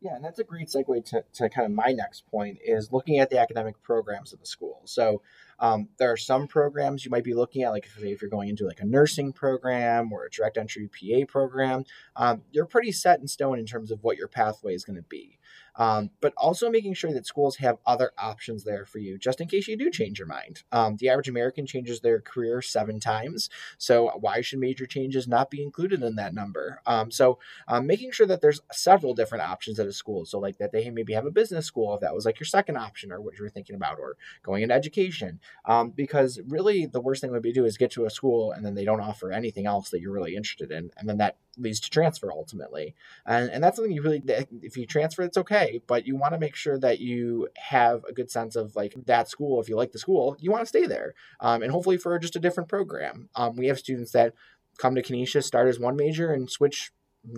yeah, 0.01 0.15
and 0.15 0.25
that's 0.25 0.39
a 0.39 0.43
great 0.43 0.67
segue 0.67 1.05
to, 1.11 1.23
to 1.33 1.49
kind 1.49 1.65
of 1.65 1.71
my 1.71 1.91
next 1.91 2.25
point 2.31 2.57
is 2.65 2.91
looking 2.91 3.19
at 3.19 3.29
the 3.29 3.39
academic 3.39 3.81
programs 3.83 4.33
of 4.33 4.39
the 4.39 4.47
school. 4.47 4.81
So 4.85 5.21
um, 5.61 5.89
there 5.99 6.11
are 6.11 6.17
some 6.17 6.47
programs 6.47 7.05
you 7.05 7.11
might 7.11 7.23
be 7.23 7.35
looking 7.35 7.61
at, 7.61 7.69
like 7.69 7.85
if, 7.85 8.03
if, 8.03 8.21
you're 8.21 8.29
going 8.29 8.49
into 8.49 8.65
like 8.65 8.81
a 8.81 8.85
nursing 8.85 9.31
program 9.31 10.11
or 10.11 10.25
a 10.25 10.29
direct 10.29 10.57
entry 10.57 10.89
PA 10.89 11.31
program, 11.31 11.85
um, 12.15 12.41
you're 12.51 12.65
pretty 12.65 12.91
set 12.91 13.19
in 13.19 13.27
stone 13.27 13.59
in 13.59 13.65
terms 13.67 13.91
of 13.91 14.03
what 14.03 14.17
your 14.17 14.27
pathway 14.27 14.73
is 14.73 14.83
going 14.83 14.95
to 14.95 15.03
be 15.03 15.37
um, 15.75 16.09
but 16.21 16.33
also 16.37 16.69
making 16.69 16.93
sure 16.93 17.13
that 17.13 17.25
schools 17.25 17.57
have 17.57 17.77
other 17.85 18.11
options 18.17 18.63
there 18.63 18.85
for 18.85 18.99
you 18.99 19.17
just 19.17 19.41
in 19.41 19.47
case 19.47 19.67
you 19.67 19.77
do 19.77 19.89
change 19.89 20.19
your 20.19 20.27
mind. 20.27 20.63
Um, 20.71 20.97
the 20.97 21.09
average 21.09 21.29
American 21.29 21.65
changes 21.65 21.99
their 21.99 22.19
career 22.21 22.61
seven 22.61 22.99
times, 22.99 23.49
so 23.77 24.11
why 24.19 24.41
should 24.41 24.59
major 24.59 24.85
changes 24.85 25.27
not 25.27 25.49
be 25.49 25.63
included 25.63 26.01
in 26.03 26.15
that 26.15 26.33
number? 26.33 26.81
Um, 26.85 27.11
so 27.11 27.39
um, 27.67 27.87
making 27.87 28.11
sure 28.11 28.27
that 28.27 28.41
there's 28.41 28.61
several 28.71 29.13
different 29.13 29.43
options 29.43 29.79
at 29.79 29.87
a 29.87 29.93
school, 29.93 30.25
so 30.25 30.39
like 30.39 30.57
that 30.57 30.71
they 30.71 30.89
maybe 30.89 31.13
have 31.13 31.25
a 31.25 31.31
business 31.31 31.65
school 31.65 31.93
if 31.95 32.01
that 32.01 32.13
was 32.13 32.25
like 32.25 32.39
your 32.39 32.47
second 32.47 32.77
option 32.77 33.11
or 33.11 33.21
what 33.21 33.37
you 33.37 33.43
were 33.43 33.49
thinking 33.49 33.75
about, 33.75 33.99
or 33.99 34.17
going 34.43 34.63
into 34.63 34.75
education, 34.75 35.39
um, 35.65 35.89
because 35.91 36.39
really 36.47 36.85
the 36.85 37.01
worst 37.01 37.21
thing 37.21 37.31
would 37.31 37.41
be 37.41 37.53
to 37.53 37.61
do 37.61 37.65
is 37.65 37.77
get 37.77 37.91
to 37.91 38.05
a 38.05 38.09
school 38.09 38.51
and 38.51 38.65
then 38.65 38.75
they 38.75 38.85
don't 38.85 39.01
offer 39.01 39.31
anything 39.31 39.65
else 39.65 39.89
that 39.89 40.01
you're 40.01 40.11
really 40.11 40.35
interested 40.35 40.71
in, 40.71 40.91
and 40.97 41.07
then 41.07 41.17
that 41.17 41.37
leads 41.57 41.79
to 41.81 41.89
transfer 41.89 42.31
ultimately. 42.31 42.95
And, 43.25 43.49
and 43.49 43.63
that's 43.63 43.75
something 43.75 43.91
you 43.91 44.01
really, 44.01 44.23
if 44.61 44.77
you 44.77 44.85
transfer, 44.85 45.23
it's 45.23 45.37
okay, 45.37 45.81
but 45.87 46.07
you 46.07 46.15
want 46.15 46.33
to 46.33 46.39
make 46.39 46.55
sure 46.55 46.79
that 46.79 46.99
you 46.99 47.49
have 47.57 48.03
a 48.05 48.13
good 48.13 48.31
sense 48.31 48.55
of 48.55 48.75
like 48.75 48.93
that 49.05 49.29
school. 49.29 49.61
If 49.61 49.69
you 49.69 49.75
like 49.75 49.91
the 49.91 49.99
school, 49.99 50.35
you 50.39 50.51
want 50.51 50.63
to 50.63 50.67
stay 50.67 50.85
there. 50.85 51.13
Um, 51.39 51.61
and 51.61 51.71
hopefully 51.71 51.97
for 51.97 52.17
just 52.19 52.35
a 52.35 52.39
different 52.39 52.69
program. 52.69 53.29
Um, 53.35 53.55
we 53.55 53.67
have 53.67 53.79
students 53.79 54.11
that 54.11 54.33
come 54.77 54.95
to 54.95 55.01
Canisius, 55.01 55.45
start 55.45 55.67
as 55.67 55.79
one 55.79 55.95
major 55.95 56.31
and 56.31 56.49
switch 56.49 56.91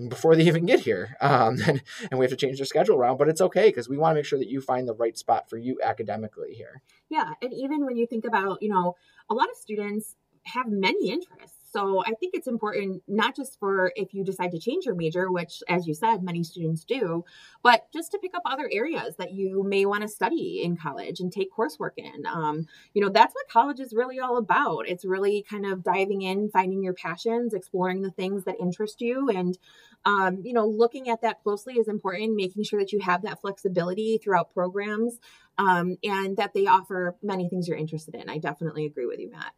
before 0.07 0.35
they 0.35 0.43
even 0.47 0.65
get 0.65 0.81
here. 0.81 1.17
Um, 1.19 1.59
and, 1.67 1.81
and 2.09 2.19
we 2.19 2.25
have 2.25 2.31
to 2.31 2.37
change 2.37 2.57
their 2.57 2.65
schedule 2.65 2.95
around, 2.95 3.17
but 3.17 3.29
it's 3.29 3.41
okay 3.41 3.69
because 3.69 3.89
we 3.89 3.97
want 3.97 4.11
to 4.11 4.15
make 4.15 4.25
sure 4.25 4.39
that 4.39 4.49
you 4.49 4.61
find 4.61 4.87
the 4.87 4.93
right 4.93 5.17
spot 5.17 5.49
for 5.49 5.57
you 5.57 5.79
academically 5.83 6.53
here. 6.53 6.81
Yeah. 7.09 7.33
And 7.41 7.53
even 7.53 7.85
when 7.85 7.97
you 7.97 8.07
think 8.07 8.25
about, 8.25 8.61
you 8.61 8.69
know, 8.69 8.95
a 9.29 9.33
lot 9.33 9.49
of 9.49 9.57
students 9.57 10.15
have 10.43 10.67
many 10.67 11.09
interests. 11.09 11.62
So 11.73 12.03
I 12.05 12.11
think 12.19 12.35
it's 12.35 12.47
important 12.47 13.01
not 13.07 13.35
just 13.35 13.59
for 13.59 13.91
if 13.95 14.13
you 14.13 14.23
decide 14.23 14.51
to 14.51 14.59
change 14.59 14.85
your 14.85 14.93
major, 14.93 15.31
which, 15.31 15.63
as 15.67 15.87
you 15.87 15.95
said, 15.95 16.21
many 16.21 16.43
students 16.43 16.83
do, 16.83 17.25
but 17.63 17.87
just 17.91 18.11
to 18.11 18.19
pick 18.19 18.35
up 18.35 18.43
other 18.45 18.69
areas 18.71 19.15
that 19.17 19.31
you 19.33 19.63
may 19.63 19.87
want 19.87 20.03
to 20.03 20.07
study 20.07 20.61
in 20.63 20.77
college 20.77 21.19
and 21.19 21.31
take 21.31 21.51
coursework 21.51 21.97
in. 21.97 22.27
Um, 22.27 22.67
you 22.93 23.01
know, 23.01 23.09
that's 23.09 23.33
what 23.33 23.49
college 23.49 23.79
is 23.79 23.91
really 23.91 24.19
all 24.19 24.37
about. 24.37 24.87
It's 24.87 25.03
really 25.03 25.43
kind 25.49 25.65
of 25.65 25.83
diving 25.83 26.21
in, 26.21 26.51
finding 26.51 26.83
your 26.83 26.93
passions, 26.93 27.55
exploring 27.55 28.03
the 28.03 28.11
things 28.11 28.43
that 28.43 28.57
interest 28.59 29.01
you, 29.01 29.29
and 29.29 29.57
um, 30.05 30.41
you 30.43 30.53
know, 30.53 30.67
looking 30.67 31.09
at 31.09 31.21
that 31.21 31.41
closely 31.41 31.75
is 31.75 31.87
important. 31.87 32.35
Making 32.35 32.65
sure 32.65 32.81
that 32.81 32.91
you 32.91 32.99
have 32.99 33.23
that 33.23 33.41
flexibility 33.41 34.19
throughout 34.23 34.53
programs, 34.53 35.19
um, 35.57 35.97
and 36.03 36.37
that 36.37 36.53
they 36.53 36.67
offer 36.67 37.15
many 37.23 37.49
things 37.49 37.67
you're 37.67 37.77
interested 37.77 38.13
in. 38.13 38.29
I 38.29 38.37
definitely 38.37 38.85
agree 38.85 39.07
with 39.07 39.19
you, 39.19 39.31
Matt. 39.31 39.53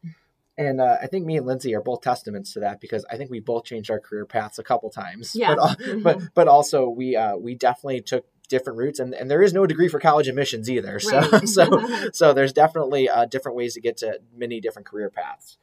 And 0.58 0.80
uh, 0.80 0.96
I 1.02 1.06
think 1.06 1.26
me 1.26 1.36
and 1.36 1.46
Lindsay 1.46 1.74
are 1.74 1.82
both 1.82 2.00
testaments 2.00 2.54
to 2.54 2.60
that 2.60 2.80
because 2.80 3.04
I 3.10 3.16
think 3.16 3.30
we 3.30 3.40
both 3.40 3.64
changed 3.64 3.90
our 3.90 4.00
career 4.00 4.24
paths 4.24 4.58
a 4.58 4.64
couple 4.64 4.88
times. 4.88 5.34
Yeah. 5.34 5.54
But, 5.54 5.78
but 6.02 6.20
but 6.34 6.48
also 6.48 6.88
we 6.88 7.14
uh, 7.14 7.36
we 7.36 7.54
definitely 7.54 8.00
took 8.00 8.24
different 8.48 8.78
routes 8.78 8.98
and, 8.98 9.14
and 9.14 9.30
there 9.30 9.42
is 9.42 9.52
no 9.52 9.66
degree 9.66 9.88
for 9.88 9.98
college 9.98 10.28
admissions 10.28 10.70
either 10.70 10.98
so 11.00 11.18
Right. 11.18 11.48
so 11.48 12.10
so 12.12 12.32
there's 12.32 12.52
definitely 12.52 13.08
uh, 13.08 13.26
different 13.26 13.56
ways 13.56 13.74
to 13.74 13.80
get 13.80 13.96
to 13.98 14.20
many 14.34 14.60
different 14.60 14.86
career 14.86 15.10
paths 15.10 15.58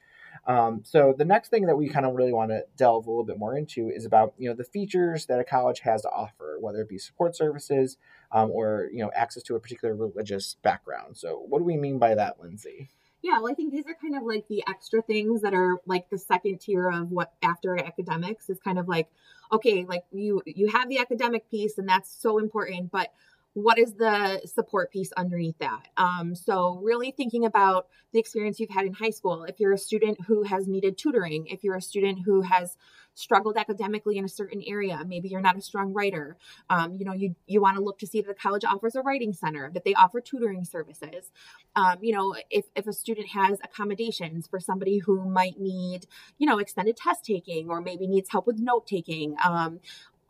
um, 0.45 0.81
so 0.83 1.13
the 1.17 1.23
next 1.23 1.50
thing 1.50 1.67
that 1.67 1.77
we 1.77 1.88
kind 1.88 2.05
of 2.05 2.15
really 2.15 2.33
want 2.33 2.51
to 2.51 2.65
delve 2.75 3.07
a 3.07 3.09
little 3.09 3.23
bit 3.23 3.38
more 3.38 3.55
into 3.55 3.89
is 3.89 4.05
about 4.05 4.33
you 4.38 4.50
know 4.50 4.55
the 4.55 4.63
features 4.63 5.25
that 5.27 5.39
a 5.39 5.43
college 5.43 5.81
has 5.81 6.01
to 6.01 6.09
offer 6.09 6.57
whether 6.59 6.81
it 6.81 6.89
be 6.89 6.97
support 6.97 7.35
services 7.35 7.97
um, 8.31 8.51
or 8.51 8.89
you 8.91 9.00
know 9.00 9.12
access 9.15 9.43
to 9.43 9.55
a 9.55 9.59
particular 9.59 9.95
religious 9.95 10.57
background 10.62 11.15
so 11.15 11.45
what 11.47 11.59
do 11.59 11.65
we 11.65 11.77
mean 11.77 12.00
by 12.00 12.15
that 12.15 12.39
lindsay 12.41 12.89
Yeah, 13.24 13.39
well, 13.39 13.50
I 13.50 13.56
think 13.56 13.72
these 13.72 13.86
are 13.88 13.96
kind 13.96 14.18
of 14.18 14.24
like 14.24 14.50
the 14.50 14.65
extra 14.68 15.01
things 15.01 15.42
that 15.44 15.53
are 15.53 15.77
like 15.86 16.10
the 16.10 16.18
second 16.18 16.60
tier 16.60 16.89
of 16.92 17.10
what 17.10 17.32
after 17.42 17.77
academics 17.77 18.50
is 18.50 18.60
kind 18.60 18.77
of 18.77 18.89
like, 18.89 19.08
okay, 19.51 19.86
like 19.86 20.03
you 20.12 20.42
you 20.46 20.68
have 20.68 20.89
the 20.89 21.00
academic 21.00 21.50
piece 21.50 21.77
and 21.77 21.88
that's 21.88 22.12
so 22.13 22.38
important, 22.38 22.92
but 22.92 23.13
what 23.53 23.77
is 23.77 23.93
the 23.93 24.41
support 24.45 24.91
piece 24.91 25.12
underneath 25.13 25.57
that? 25.60 25.88
Um, 25.98 26.36
so 26.36 26.79
really 26.83 27.12
thinking 27.12 27.45
about 27.45 27.88
the 28.12 28.19
experience 28.19 28.60
you've 28.60 28.69
had 28.69 28.86
in 28.86 28.93
high 28.93 29.12
school. 29.12 29.43
If 29.43 29.60
you're 29.60 29.74
a 29.74 29.77
student 29.77 30.17
who 30.27 30.43
has 30.43 30.67
needed 30.67 30.98
tutoring, 30.98 31.48
if 31.48 31.63
you're 31.63 31.75
a 31.75 31.81
student 31.81 32.19
who 32.25 32.41
has 32.41 32.77
struggled 33.15 33.57
academically 33.57 34.17
in 34.17 34.25
a 34.25 34.29
certain 34.29 34.63
area, 34.65 35.00
maybe 35.05 35.29
you're 35.29 35.41
not 35.41 35.55
a 35.55 35.62
strong 35.62 35.93
writer. 35.93 36.36
Um, 36.69 36.95
you 36.95 37.05
know, 37.05 37.13
you 37.13 37.36
you 37.45 37.62
want 37.62 37.77
to 37.77 37.83
look 37.83 38.00
to 38.00 38.07
see 38.07 38.22
that 38.22 38.27
the 38.27 38.33
college 38.33 38.63
offers 38.65 38.95
a 38.95 39.01
writing 39.01 39.33
center, 39.33 39.69
that 39.74 39.86
they 39.86 39.93
offer 39.93 40.19
tutoring 40.19 40.65
services 40.65 41.31
um, 41.75 41.98
you 42.01 42.13
know, 42.13 42.36
if, 42.50 42.65
if 42.75 42.88
a 42.88 42.93
student 42.93 43.29
has 43.29 43.60
accommodations 43.63 44.48
for 44.48 44.60
somebody 44.60 45.00
who 45.00 45.27
might 45.27 45.60
need, 45.60 46.05
you 46.38 46.45
know, 46.45 46.60
extended 46.60 46.98
test 46.98 47.25
taking 47.25 47.69
or 47.69 47.81
maybe 47.81 48.07
needs 48.07 48.29
help 48.29 48.45
with 48.45 48.60
note 48.60 48.86
taking, 48.86 49.36
um, 49.43 49.79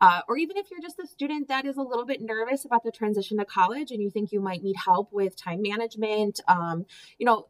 uh, 0.00 0.20
or 0.28 0.36
even 0.36 0.56
if 0.56 0.70
you're 0.70 0.80
just 0.80 0.98
a 0.98 1.06
student 1.06 1.48
that 1.48 1.64
is 1.64 1.76
a 1.76 1.82
little 1.82 2.04
bit 2.04 2.20
nervous 2.20 2.64
about 2.64 2.82
the 2.84 2.90
transition 2.90 3.38
to 3.38 3.44
college 3.44 3.90
and 3.90 4.02
you 4.02 4.10
think 4.10 4.32
you 4.32 4.40
might 4.40 4.62
need 4.62 4.76
help 4.76 5.12
with 5.12 5.36
time 5.36 5.62
management, 5.62 6.40
um, 6.48 6.86
you 7.18 7.26
know, 7.26 7.46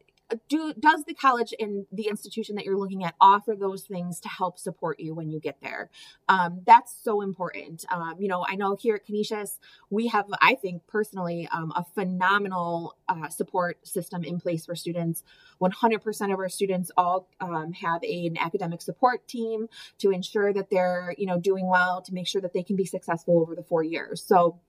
do 0.49 0.73
does 0.78 1.04
the 1.04 1.14
college 1.14 1.54
and 1.59 1.87
the 1.93 2.09
institution 2.09 2.57
that 2.57 2.64
you're 2.64 2.78
looking 2.78 3.04
at 3.04 3.14
offer 3.21 3.54
those 3.59 3.85
things 3.85 4.21
to 4.21 4.28
help 4.28 4.59
support 4.59 5.00
you 5.00 5.14
when 5.14 5.31
you 5.31 5.40
get 5.40 5.61
there? 5.62 5.90
Um, 6.28 6.62
that's 6.66 6.95
so 7.02 7.21
important. 7.21 7.85
Um, 7.90 8.16
you 8.19 8.28
know 8.28 8.45
i 8.49 8.54
know 8.54 8.76
here 8.78 8.97
at 8.97 9.07
canisius 9.07 9.59
we 9.90 10.09
have 10.09 10.26
i 10.40 10.54
think 10.54 10.87
personally 10.87 11.49
um, 11.52 11.73
a 11.76 11.85
phenomenal 11.95 12.97
uh, 13.09 13.28
support 13.28 13.87
system 13.87 14.25
in 14.25 14.40
place 14.40 14.66
for 14.66 14.75
students. 14.75 15.23
100% 15.61 16.33
of 16.33 16.38
our 16.38 16.49
students 16.49 16.90
all 16.97 17.28
um, 17.40 17.73
have 17.73 18.02
a, 18.02 18.26
an 18.26 18.38
academic 18.38 18.83
support 18.83 19.26
team 19.28 19.69
to 19.99 20.11
ensure 20.11 20.52
that 20.52 20.71
they're 20.71 21.14
you 21.19 21.26
know 21.26 21.38
doing 21.38 21.69
well 21.69 22.02
to 22.02 22.14
make 22.14 22.26
sure 22.26 22.40
that 22.40 22.52
they 22.52 22.62
can 22.62 22.76
be 22.76 22.85
successful 22.85 23.40
over 23.40 23.54
the 23.54 23.62
four 23.62 23.83
years. 23.83 24.23
So 24.23 24.61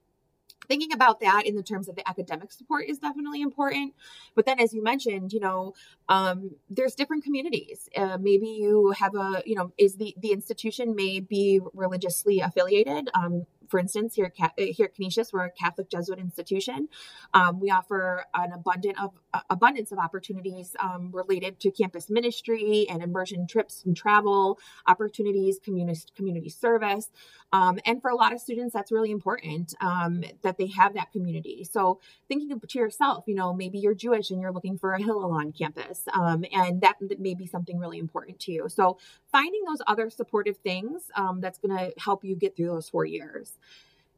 thinking 0.68 0.92
about 0.92 1.20
that 1.22 1.46
in 1.46 1.56
the 1.56 1.64
terms 1.64 1.88
of 1.88 1.96
the 1.96 2.08
academic 2.08 2.52
support 2.52 2.86
is 2.88 3.00
definitely 3.00 3.42
important. 3.42 3.94
But 4.36 4.46
then 4.46 4.60
as 4.60 4.74
you 4.74 4.84
mentioned 4.84 5.34
you 5.34 5.40
know 5.40 5.74
um, 6.10 6.52
there's 6.70 6.96
different 6.96 7.24
communities. 7.24 7.90
Uh, 7.96 8.18
maybe 8.20 8.48
you 8.48 8.92
have 8.98 9.16
a 9.16 9.42
you 9.46 9.56
know 9.56 9.72
is 9.78 9.96
the 9.96 10.16
the 10.18 10.32
institution 10.32 10.96
may 10.96 11.20
be 11.20 11.60
religiously 11.74 12.40
affiliated. 12.40 13.10
Um, 13.14 13.46
for 13.68 13.80
instance, 13.80 14.16
here 14.16 14.32
here 14.58 14.86
at 14.86 14.96
Canisius, 14.96 15.34
we're 15.34 15.46
a 15.46 15.52
Catholic 15.52 15.90
Jesuit 15.90 16.20
institution. 16.20 16.90
Um, 17.34 17.60
we 17.60 17.72
offer 17.72 18.26
an 18.34 18.54
abundant 18.54 19.02
of 19.02 19.12
abundance 19.50 19.92
of 19.92 20.00
opportunities 20.00 20.76
um, 20.80 21.12
related 21.12 21.60
to 21.62 21.72
campus 21.72 22.10
ministry 22.10 22.86
and 22.90 23.02
immersion 23.02 23.48
trips 23.48 23.84
and 23.86 23.96
travel 23.96 24.60
opportunities, 24.88 25.60
community 25.64 26.02
community 26.16 26.50
service, 26.50 27.10
um, 27.52 27.80
and 27.86 28.02
for 28.02 28.10
a 28.10 28.16
lot 28.16 28.34
of 28.34 28.40
students, 28.40 28.74
that's 28.74 28.92
really 28.92 29.12
important 29.12 29.74
um, 29.82 30.24
that 30.42 30.58
they 30.58 30.68
have 30.68 30.94
that 30.94 31.12
community. 31.12 31.64
So 31.64 32.00
thinking 32.28 32.60
to 32.60 32.80
yourself, 32.80 33.24
you 33.28 33.36
know, 33.36 33.54
maybe 33.54 33.78
you're 33.80 33.94
Jewish 33.94 34.30
and 34.32 34.42
you're 34.42 34.52
looking 34.52 34.78
for 34.78 34.94
a 34.94 35.02
Hillel 35.02 35.32
on 35.32 35.52
campus, 35.52 36.04
um, 36.14 36.44
and 36.52 36.82
that, 36.82 36.96
that 37.02 37.20
may 37.20 37.34
be 37.34 37.46
something 37.46 37.80
really 37.80 38.00
important 38.00 38.40
to 38.42 38.52
you. 38.52 38.68
So 38.70 38.98
finding 39.32 39.64
those 39.66 39.82
other 39.88 40.10
supportive 40.10 40.58
things 40.58 41.04
um, 41.16 41.42
that's 41.42 41.60
going 41.60 41.78
to 41.78 41.94
help 42.00 42.24
you 42.24 42.36
get 42.36 42.56
through 42.56 42.68
those 42.68 42.90
four 42.90 43.06
years. 43.06 43.58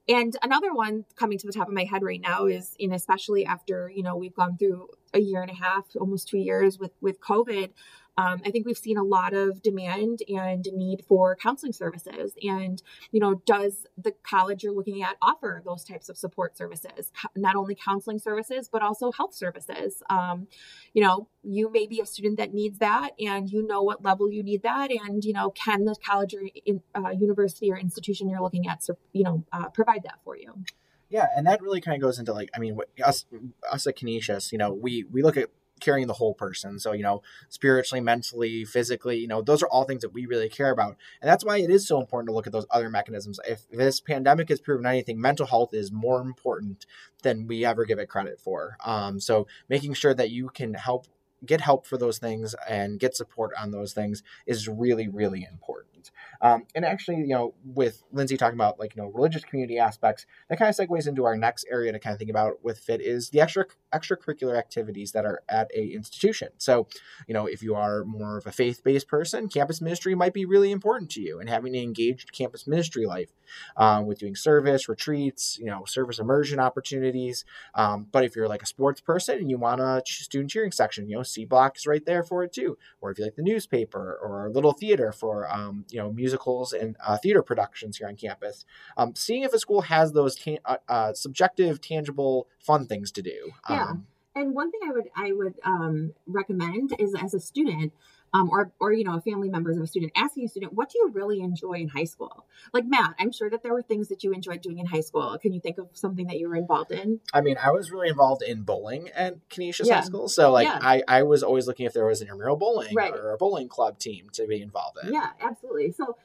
And 0.09 0.37
another 0.41 0.73
one 0.73 1.05
coming 1.15 1.37
to 1.37 1.47
the 1.47 1.53
top 1.53 1.67
of 1.67 1.73
my 1.73 1.83
head 1.83 2.01
right 2.01 2.21
now 2.21 2.45
is, 2.45 2.75
in 2.79 2.93
especially 2.93 3.45
after 3.45 3.91
you 3.93 4.03
know 4.03 4.15
we've 4.15 4.35
gone 4.35 4.57
through 4.57 4.89
a 5.13 5.19
year 5.19 5.41
and 5.41 5.51
a 5.51 5.55
half, 5.55 5.85
almost 5.99 6.27
two 6.29 6.37
years 6.37 6.79
with 6.79 6.91
with 7.01 7.19
COVID. 7.19 7.71
Um, 8.17 8.41
I 8.45 8.51
think 8.51 8.65
we've 8.65 8.77
seen 8.77 8.97
a 8.97 9.03
lot 9.03 9.33
of 9.33 9.61
demand 9.61 10.19
and 10.27 10.65
need 10.73 11.05
for 11.07 11.35
counseling 11.35 11.73
services. 11.73 12.33
And, 12.41 12.81
you 13.11 13.19
know, 13.19 13.41
does 13.45 13.85
the 13.97 14.13
college 14.23 14.63
you're 14.63 14.73
looking 14.73 15.03
at 15.03 15.17
offer 15.21 15.61
those 15.63 15.83
types 15.83 16.09
of 16.09 16.17
support 16.17 16.57
services? 16.57 17.11
Not 17.35 17.55
only 17.55 17.75
counseling 17.75 18.19
services, 18.19 18.69
but 18.71 18.81
also 18.81 19.11
health 19.11 19.35
services. 19.35 20.01
Um, 20.09 20.47
you 20.93 21.03
know, 21.03 21.27
you 21.43 21.71
may 21.71 21.85
be 21.85 21.99
a 22.01 22.05
student 22.05 22.37
that 22.37 22.53
needs 22.53 22.79
that 22.79 23.11
and 23.19 23.49
you 23.49 23.65
know 23.65 23.83
what 23.83 24.03
level 24.03 24.31
you 24.31 24.43
need 24.43 24.63
that. 24.63 24.89
And, 24.89 25.23
you 25.23 25.33
know, 25.33 25.51
can 25.51 25.85
the 25.85 25.95
college 26.03 26.33
or 26.33 26.41
in, 26.65 26.81
uh, 26.95 27.09
university 27.09 27.71
or 27.71 27.77
institution 27.77 28.29
you're 28.29 28.41
looking 28.41 28.67
at, 28.67 28.83
you 29.13 29.23
know, 29.23 29.45
uh, 29.51 29.69
provide 29.69 30.03
that 30.03 30.19
for 30.23 30.35
you? 30.35 30.63
Yeah, 31.09 31.27
and 31.35 31.47
that 31.47 31.61
really 31.61 31.79
kind 31.79 31.95
of 31.95 32.01
goes 32.01 32.19
into 32.19 32.33
like, 32.33 32.49
I 32.53 32.59
mean, 32.59 32.77
us, 33.03 33.25
us 33.71 33.87
at 33.87 33.95
Canisius, 33.95 34.51
you 34.51 34.57
know, 34.57 34.73
we 34.73 35.05
we 35.05 35.21
look 35.21 35.37
at 35.37 35.49
carrying 35.79 36.07
the 36.07 36.13
whole 36.13 36.33
person. 36.33 36.79
So, 36.79 36.91
you 36.91 37.03
know, 37.03 37.21
spiritually, 37.49 38.01
mentally, 38.01 38.65
physically, 38.65 39.17
you 39.17 39.27
know, 39.27 39.41
those 39.41 39.63
are 39.63 39.67
all 39.67 39.83
things 39.83 40.01
that 40.01 40.13
we 40.13 40.25
really 40.25 40.49
care 40.49 40.71
about. 40.71 40.97
And 41.21 41.29
that's 41.29 41.45
why 41.45 41.57
it 41.57 41.69
is 41.69 41.87
so 41.87 41.99
important 41.99 42.29
to 42.29 42.33
look 42.33 42.47
at 42.47 42.53
those 42.53 42.67
other 42.71 42.89
mechanisms. 42.89 43.39
If 43.47 43.69
this 43.69 43.99
pandemic 43.99 44.49
has 44.49 44.61
proven 44.61 44.85
anything, 44.85 45.19
mental 45.19 45.45
health 45.45 45.73
is 45.73 45.91
more 45.91 46.21
important 46.21 46.85
than 47.23 47.47
we 47.47 47.65
ever 47.65 47.85
give 47.85 47.99
it 47.99 48.07
credit 48.07 48.39
for. 48.39 48.77
Um, 48.85 49.19
so, 49.19 49.47
making 49.69 49.93
sure 49.93 50.13
that 50.13 50.29
you 50.29 50.49
can 50.49 50.73
help 50.73 51.07
get 51.45 51.61
help 51.61 51.85
for 51.85 51.97
those 51.97 52.17
things 52.17 52.55
and 52.67 52.99
get 52.99 53.15
support 53.15 53.51
on 53.59 53.71
those 53.71 53.93
things 53.93 54.23
is 54.45 54.67
really, 54.67 55.07
really 55.07 55.47
important. 55.49 56.11
Um, 56.47 56.65
and 56.75 56.85
actually, 56.85 57.17
you 57.17 57.27
know, 57.27 57.53
with 57.63 58.03
Lindsay 58.11 58.37
talking 58.37 58.57
about 58.57 58.79
like, 58.79 58.95
you 58.95 59.01
know, 59.01 59.09
religious 59.09 59.43
community 59.43 59.77
aspects, 59.79 60.25
that 60.49 60.57
kind 60.57 60.69
of 60.69 60.75
segues 60.75 61.07
into 61.07 61.25
our 61.25 61.35
next 61.35 61.65
area 61.69 61.91
to 61.91 61.99
kind 61.99 62.13
of 62.13 62.19
think 62.19 62.29
about 62.29 62.63
with 62.63 62.79
FIT 62.79 63.01
is 63.01 63.29
the 63.29 63.41
extra 63.41 63.65
extracurricular 63.93 64.57
activities 64.57 65.11
that 65.11 65.25
are 65.25 65.41
at 65.49 65.69
a 65.75 65.93
institution. 65.93 66.49
So, 66.57 66.87
you 67.27 67.33
know, 67.33 67.45
if 67.45 67.61
you 67.61 67.75
are 67.75 68.03
more 68.03 68.37
of 68.37 68.45
a 68.47 68.51
faith-based 68.51 69.07
person, 69.07 69.49
campus 69.49 69.81
ministry 69.81 70.15
might 70.15 70.33
be 70.33 70.45
really 70.45 70.71
important 70.71 71.11
to 71.11 71.21
you 71.21 71.39
and 71.39 71.49
having 71.49 71.75
an 71.75 71.81
engaged 71.81 72.31
campus 72.31 72.67
ministry 72.67 73.05
life 73.05 73.31
um, 73.75 74.05
with 74.05 74.19
doing 74.19 74.35
service, 74.35 74.87
retreats, 74.89 75.57
you 75.59 75.65
know, 75.65 75.85
service 75.85 76.19
immersion 76.19 76.59
opportunities. 76.59 77.45
Um, 77.75 78.07
but 78.11 78.23
if 78.23 78.35
you're 78.35 78.47
like 78.47 78.63
a 78.63 78.67
sports 78.67 79.01
person 79.01 79.37
and 79.39 79.49
you 79.49 79.57
want 79.57 79.81
a 79.81 80.01
student 80.05 80.51
cheering 80.51 80.71
section, 80.71 81.09
you 81.09 81.17
know, 81.17 81.23
C 81.23 81.45
Block 81.45 81.77
is 81.77 81.87
right 81.87 82.05
there 82.05 82.23
for 82.23 82.43
it 82.43 82.53
too. 82.53 82.77
Or 83.01 83.11
if 83.11 83.17
you 83.17 83.25
like 83.25 83.35
the 83.35 83.41
newspaper 83.41 84.19
or 84.21 84.47
a 84.47 84.51
little 84.51 84.73
theater 84.73 85.11
for, 85.11 85.51
um, 85.51 85.85
you 85.89 85.99
know, 85.99 86.11
musicals 86.37 86.73
and 86.73 86.95
uh, 87.05 87.17
theater 87.17 87.41
productions 87.41 87.97
here 87.97 88.07
on 88.07 88.15
campus, 88.15 88.65
um, 88.97 89.13
seeing 89.15 89.43
if 89.43 89.53
a 89.53 89.59
school 89.59 89.81
has 89.81 90.13
those 90.13 90.35
ta- 90.35 90.57
uh, 90.65 90.77
uh, 90.87 91.13
subjective, 91.13 91.81
tangible, 91.81 92.47
fun 92.59 92.85
things 92.85 93.11
to 93.11 93.21
do. 93.21 93.51
Yeah. 93.69 93.89
Um, 93.89 94.07
and 94.35 94.53
one 94.53 94.69
thing 94.71 94.81
I 94.87 94.91
would 94.91 95.09
I 95.15 95.31
would 95.31 95.55
um, 95.63 96.13
recommend 96.27 96.93
is 96.99 97.15
as 97.19 97.33
a 97.33 97.39
student, 97.39 97.91
um, 98.33 98.49
or 98.49 98.71
or 98.79 98.91
you 98.91 99.03
know 99.03 99.15
a 99.15 99.21
family 99.21 99.49
members 99.49 99.77
of 99.77 99.83
a 99.83 99.87
student 99.87 100.11
asking 100.15 100.45
a 100.45 100.47
student 100.47 100.73
what 100.73 100.89
do 100.89 100.99
you 100.99 101.11
really 101.13 101.39
enjoy 101.41 101.73
in 101.73 101.87
high 101.87 102.03
school 102.03 102.45
like 102.73 102.85
matt 102.85 103.15
i'm 103.19 103.31
sure 103.31 103.49
that 103.49 103.63
there 103.63 103.73
were 103.73 103.81
things 103.81 104.07
that 104.09 104.23
you 104.23 104.33
enjoyed 104.33 104.61
doing 104.61 104.79
in 104.79 104.85
high 104.85 105.01
school 105.01 105.37
can 105.41 105.53
you 105.53 105.59
think 105.59 105.77
of 105.77 105.87
something 105.93 106.27
that 106.27 106.37
you 106.37 106.47
were 106.49 106.55
involved 106.55 106.91
in 106.91 107.19
i 107.33 107.41
mean 107.41 107.57
i 107.63 107.71
was 107.71 107.91
really 107.91 108.09
involved 108.09 108.41
in 108.41 108.61
bowling 108.63 109.09
at 109.15 109.35
canisius 109.49 109.87
yeah. 109.87 109.95
high 109.95 110.01
school 110.01 110.27
so 110.27 110.51
like 110.51 110.67
yeah. 110.67 110.79
I, 110.81 111.03
I 111.07 111.23
was 111.23 111.43
always 111.43 111.67
looking 111.67 111.85
if 111.85 111.93
there 111.93 112.05
was 112.05 112.21
an 112.21 112.27
intramural 112.27 112.57
bowling 112.57 112.93
right. 112.95 113.13
or 113.13 113.31
a 113.31 113.37
bowling 113.37 113.69
club 113.69 113.99
team 113.99 114.29
to 114.33 114.45
be 114.47 114.61
involved 114.61 114.97
in 115.03 115.13
yeah 115.13 115.29
absolutely 115.41 115.91
so 115.91 116.15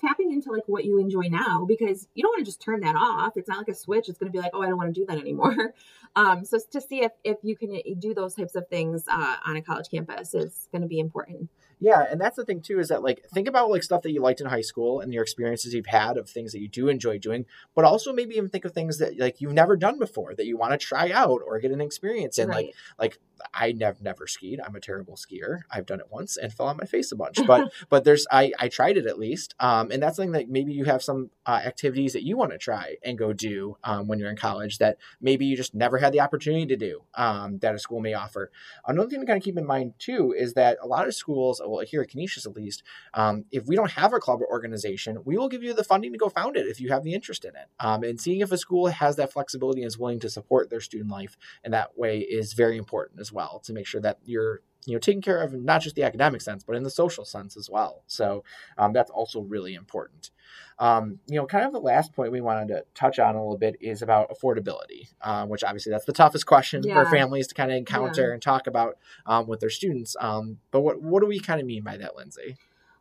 tapping 0.00 0.32
into 0.32 0.50
like 0.50 0.64
what 0.66 0.84
you 0.84 0.98
enjoy 0.98 1.28
now 1.28 1.64
because 1.66 2.08
you 2.14 2.22
don't 2.22 2.30
want 2.30 2.40
to 2.40 2.44
just 2.44 2.60
turn 2.60 2.80
that 2.80 2.96
off. 2.96 3.36
It's 3.36 3.48
not 3.48 3.58
like 3.58 3.68
a 3.68 3.74
switch 3.74 4.08
it's 4.08 4.18
going 4.18 4.30
to 4.30 4.36
be 4.36 4.40
like 4.40 4.52
oh 4.54 4.62
i 4.62 4.68
don't 4.68 4.76
want 4.76 4.94
to 4.94 5.00
do 5.00 5.06
that 5.06 5.18
anymore. 5.18 5.74
Um, 6.16 6.44
so 6.44 6.60
to 6.70 6.80
see 6.80 7.02
if, 7.02 7.10
if 7.24 7.38
you 7.42 7.56
can 7.56 7.76
do 7.98 8.14
those 8.14 8.36
types 8.36 8.54
of 8.54 8.68
things 8.68 9.02
uh, 9.08 9.34
on 9.44 9.56
a 9.56 9.62
college 9.62 9.90
campus 9.90 10.32
is 10.32 10.68
going 10.70 10.82
to 10.82 10.86
be 10.86 11.00
important 11.00 11.50
yeah, 11.80 12.04
and 12.10 12.20
that's 12.20 12.36
the 12.36 12.44
thing 12.44 12.60
too 12.60 12.78
is 12.78 12.88
that 12.88 13.02
like 13.02 13.24
think 13.32 13.48
about 13.48 13.70
like 13.70 13.82
stuff 13.82 14.02
that 14.02 14.12
you 14.12 14.20
liked 14.20 14.40
in 14.40 14.46
high 14.46 14.60
school 14.60 15.00
and 15.00 15.12
your 15.12 15.22
experiences 15.22 15.72
you've 15.72 15.86
had 15.86 16.16
of 16.16 16.28
things 16.28 16.52
that 16.52 16.60
you 16.60 16.68
do 16.68 16.88
enjoy 16.88 17.18
doing, 17.18 17.46
but 17.74 17.84
also 17.84 18.12
maybe 18.12 18.36
even 18.36 18.50
think 18.50 18.64
of 18.64 18.72
things 18.72 18.98
that 18.98 19.18
like 19.18 19.40
you've 19.40 19.52
never 19.52 19.76
done 19.76 19.98
before 19.98 20.34
that 20.34 20.46
you 20.46 20.56
want 20.56 20.72
to 20.72 20.78
try 20.78 21.10
out 21.10 21.40
or 21.46 21.58
get 21.58 21.70
an 21.70 21.80
experience 21.80 22.38
in. 22.38 22.48
Right. 22.48 22.66
Like 22.98 23.14
like 23.14 23.18
I 23.52 23.72
never 23.72 23.98
never 24.02 24.26
skied. 24.26 24.60
I'm 24.64 24.74
a 24.74 24.80
terrible 24.80 25.16
skier. 25.16 25.60
I've 25.70 25.86
done 25.86 26.00
it 26.00 26.06
once 26.10 26.36
and 26.36 26.52
fell 26.52 26.66
on 26.66 26.76
my 26.76 26.84
face 26.84 27.12
a 27.12 27.16
bunch, 27.16 27.38
but 27.46 27.72
but 27.88 28.04
there's 28.04 28.26
I 28.30 28.52
I 28.58 28.68
tried 28.68 28.96
it 28.96 29.06
at 29.06 29.18
least, 29.18 29.54
um, 29.60 29.90
and 29.90 30.02
that's 30.02 30.16
something 30.16 30.32
that 30.32 30.48
maybe 30.48 30.72
you 30.72 30.84
have 30.84 31.02
some 31.02 31.30
uh, 31.46 31.60
activities 31.64 32.12
that 32.12 32.22
you 32.22 32.36
want 32.36 32.52
to 32.52 32.58
try 32.58 32.96
and 33.04 33.18
go 33.18 33.32
do 33.32 33.76
um, 33.84 34.06
when 34.06 34.18
you're 34.18 34.30
in 34.30 34.36
college 34.36 34.78
that 34.78 34.98
maybe 35.20 35.46
you 35.46 35.56
just 35.56 35.74
never 35.74 35.98
had 35.98 36.12
the 36.12 36.20
opportunity 36.20 36.66
to 36.66 36.76
do 36.76 37.02
um, 37.14 37.58
that 37.58 37.74
a 37.74 37.78
school 37.78 38.00
may 38.00 38.14
offer. 38.14 38.50
Another 38.86 39.08
thing 39.08 39.20
to 39.20 39.26
kind 39.26 39.36
of 39.36 39.44
keep 39.44 39.58
in 39.58 39.66
mind 39.66 39.94
too 39.98 40.34
is 40.36 40.54
that 40.54 40.78
a 40.80 40.86
lot 40.86 41.06
of 41.06 41.14
schools 41.14 41.60
well, 41.66 41.84
here 41.84 42.02
at 42.02 42.08
Canisius 42.08 42.46
at 42.46 42.56
least, 42.56 42.82
um, 43.14 43.44
if 43.50 43.66
we 43.66 43.76
don't 43.76 43.92
have 43.92 44.12
a 44.12 44.18
club 44.18 44.40
or 44.40 44.46
organization, 44.50 45.18
we 45.24 45.36
will 45.36 45.48
give 45.48 45.62
you 45.62 45.74
the 45.74 45.84
funding 45.84 46.12
to 46.12 46.18
go 46.18 46.28
found 46.28 46.56
it 46.56 46.66
if 46.66 46.80
you 46.80 46.90
have 46.90 47.04
the 47.04 47.14
interest 47.14 47.44
in 47.44 47.50
it. 47.56 47.68
Um, 47.80 48.02
and 48.02 48.20
seeing 48.20 48.40
if 48.40 48.52
a 48.52 48.58
school 48.58 48.86
has 48.88 49.16
that 49.16 49.32
flexibility 49.32 49.82
and 49.82 49.88
is 49.88 49.98
willing 49.98 50.20
to 50.20 50.30
support 50.30 50.70
their 50.70 50.80
student 50.80 51.10
life 51.10 51.36
in 51.64 51.72
that 51.72 51.96
way 51.98 52.20
is 52.20 52.52
very 52.52 52.76
important 52.76 53.20
as 53.20 53.32
well 53.32 53.60
to 53.64 53.72
make 53.72 53.86
sure 53.86 54.00
that 54.00 54.18
you're 54.24 54.60
you 54.86 54.94
know 54.94 54.98
taken 54.98 55.22
care 55.22 55.42
of 55.42 55.52
not 55.52 55.80
just 55.80 55.96
the 55.96 56.02
academic 56.02 56.40
sense 56.40 56.62
but 56.62 56.76
in 56.76 56.82
the 56.82 56.90
social 56.90 57.24
sense 57.24 57.56
as 57.56 57.70
well 57.70 58.02
so 58.06 58.44
um, 58.78 58.92
that's 58.92 59.10
also 59.10 59.40
really 59.40 59.74
important 59.74 60.30
um, 60.78 61.18
you 61.26 61.36
know 61.36 61.46
kind 61.46 61.64
of 61.64 61.72
the 61.72 61.80
last 61.80 62.12
point 62.12 62.32
we 62.32 62.40
wanted 62.40 62.68
to 62.68 62.84
touch 62.94 63.18
on 63.18 63.34
a 63.34 63.38
little 63.38 63.58
bit 63.58 63.76
is 63.80 64.02
about 64.02 64.30
affordability 64.30 65.08
um, 65.22 65.48
which 65.48 65.64
obviously 65.64 65.90
that's 65.90 66.04
the 66.04 66.12
toughest 66.12 66.46
question 66.46 66.82
yeah. 66.82 66.94
for 66.94 67.10
families 67.10 67.46
to 67.46 67.54
kind 67.54 67.70
of 67.70 67.76
encounter 67.76 68.28
yeah. 68.28 68.32
and 68.34 68.42
talk 68.42 68.66
about 68.66 68.98
um, 69.26 69.46
with 69.46 69.60
their 69.60 69.70
students 69.70 70.16
um, 70.20 70.58
but 70.70 70.80
what, 70.80 71.00
what 71.00 71.20
do 71.20 71.26
we 71.26 71.40
kind 71.40 71.60
of 71.60 71.66
mean 71.66 71.82
by 71.82 71.96
that 71.96 72.16
lindsay 72.16 72.56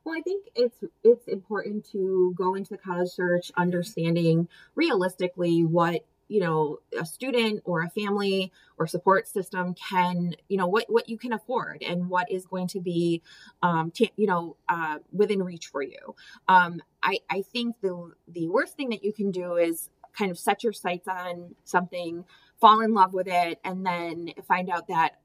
well, 0.05 0.15
I 0.17 0.21
think 0.21 0.47
it's 0.53 0.83
it's 1.03 1.27
important 1.27 1.89
to 1.91 2.33
go 2.37 2.55
into 2.55 2.71
the 2.71 2.77
college 2.77 3.09
search 3.09 3.53
understanding 3.55 4.49
realistically 4.75 5.63
what 5.63 6.03
you 6.27 6.39
know 6.39 6.79
a 6.97 7.05
student 7.05 7.61
or 7.65 7.81
a 7.81 7.89
family 7.89 8.51
or 8.77 8.87
support 8.87 9.27
system 9.27 9.73
can 9.73 10.35
you 10.49 10.57
know 10.57 10.67
what 10.67 10.85
what 10.89 11.09
you 11.09 11.17
can 11.17 11.33
afford 11.33 11.83
and 11.83 12.09
what 12.09 12.31
is 12.31 12.45
going 12.45 12.67
to 12.67 12.79
be 12.79 13.21
um 13.61 13.91
t- 13.91 14.11
you 14.15 14.27
know 14.27 14.55
uh, 14.69 14.97
within 15.11 15.43
reach 15.43 15.67
for 15.67 15.81
you. 15.81 16.15
Um 16.47 16.81
i 17.01 17.19
i 17.29 17.41
think 17.41 17.75
the 17.81 18.11
the 18.27 18.47
worst 18.47 18.75
thing 18.75 18.89
that 18.89 19.03
you 19.03 19.13
can 19.13 19.31
do 19.31 19.55
is 19.55 19.89
kind 20.17 20.29
of 20.31 20.37
set 20.37 20.63
your 20.63 20.73
sights 20.73 21.07
on 21.07 21.55
something 21.63 22.23
fall 22.61 22.81
in 22.81 22.93
love 22.93 23.13
with 23.13 23.27
it 23.27 23.59
and 23.63 23.85
then 23.85 24.31
find 24.47 24.69
out 24.69 24.87
that 24.87 25.15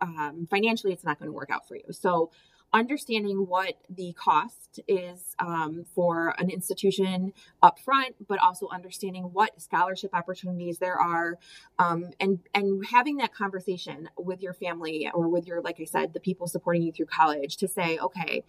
um, 0.00 0.46
financially 0.50 0.92
it's 0.92 1.04
not 1.04 1.18
going 1.18 1.28
to 1.28 1.32
work 1.32 1.50
out 1.50 1.66
for 1.66 1.76
you. 1.76 1.84
So 1.90 2.30
understanding 2.74 3.46
what 3.46 3.74
the 3.88 4.12
cost 4.12 4.80
is 4.88 5.34
um, 5.38 5.86
for 5.94 6.34
an 6.38 6.50
institution 6.50 7.32
up 7.62 7.78
front, 7.78 8.16
but 8.26 8.38
also 8.40 8.68
understanding 8.68 9.22
what 9.32 9.62
scholarship 9.62 10.10
opportunities 10.12 10.78
there 10.78 11.00
are, 11.00 11.38
um, 11.78 12.10
and 12.20 12.40
and 12.52 12.84
having 12.90 13.16
that 13.18 13.32
conversation 13.32 14.10
with 14.18 14.42
your 14.42 14.52
family 14.52 15.08
or 15.14 15.28
with 15.28 15.46
your, 15.46 15.62
like 15.62 15.80
I 15.80 15.84
said, 15.84 16.12
the 16.12 16.20
people 16.20 16.48
supporting 16.48 16.82
you 16.82 16.92
through 16.92 17.06
college 17.06 17.56
to 17.58 17.68
say, 17.68 17.96
okay, 17.98 18.42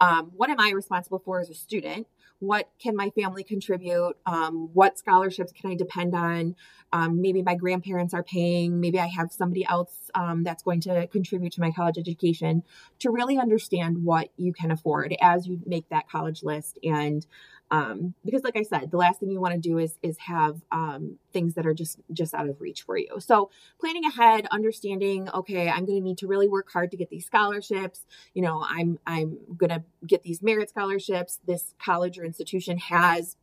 um, 0.00 0.32
what 0.36 0.50
am 0.50 0.60
I 0.60 0.70
responsible 0.70 1.20
for 1.24 1.40
as 1.40 1.48
a 1.48 1.54
student? 1.54 2.06
What 2.42 2.68
can 2.80 2.96
my 2.96 3.10
family 3.10 3.44
contribute? 3.44 4.14
Um, 4.26 4.70
what 4.72 4.98
scholarships 4.98 5.52
can 5.52 5.70
I 5.70 5.76
depend 5.76 6.12
on? 6.12 6.56
Um, 6.92 7.22
maybe 7.22 7.40
my 7.40 7.54
grandparents 7.54 8.12
are 8.14 8.24
paying. 8.24 8.80
Maybe 8.80 8.98
I 8.98 9.06
have 9.06 9.30
somebody 9.30 9.64
else 9.64 10.10
um, 10.16 10.42
that's 10.42 10.64
going 10.64 10.80
to 10.80 11.06
contribute 11.06 11.52
to 11.52 11.60
my 11.60 11.70
college 11.70 11.98
education 11.98 12.64
to 12.98 13.12
really 13.12 13.38
understand 13.38 14.02
what 14.02 14.30
you 14.36 14.52
can 14.52 14.72
afford 14.72 15.14
as 15.22 15.46
you 15.46 15.60
make 15.66 15.88
that 15.90 16.08
college 16.08 16.42
list 16.42 16.80
and 16.82 17.24
um, 17.72 18.14
because 18.24 18.44
like 18.44 18.56
i 18.56 18.62
said 18.62 18.90
the 18.90 18.96
last 18.96 19.18
thing 19.18 19.30
you 19.30 19.40
want 19.40 19.54
to 19.54 19.60
do 19.60 19.78
is 19.78 19.98
is 20.02 20.16
have 20.18 20.62
um, 20.70 21.18
things 21.32 21.54
that 21.54 21.66
are 21.66 21.74
just 21.74 21.98
just 22.12 22.34
out 22.34 22.48
of 22.48 22.60
reach 22.60 22.82
for 22.82 22.96
you. 22.96 23.18
So 23.18 23.50
planning 23.80 24.04
ahead 24.04 24.46
understanding 24.50 25.28
okay 25.30 25.68
i'm 25.68 25.84
going 25.86 25.98
to 25.98 26.04
need 26.04 26.18
to 26.18 26.28
really 26.28 26.48
work 26.48 26.70
hard 26.70 26.90
to 26.92 26.96
get 26.96 27.10
these 27.10 27.26
scholarships. 27.26 28.06
You 28.34 28.42
know 28.42 28.64
i'm 28.68 28.98
i'm 29.06 29.38
going 29.56 29.70
to 29.70 29.82
get 30.06 30.22
these 30.22 30.42
merit 30.42 30.68
scholarships. 30.70 31.40
This 31.46 31.74
college 31.82 32.18
or 32.18 32.24
institution 32.24 32.78
has 32.78 33.36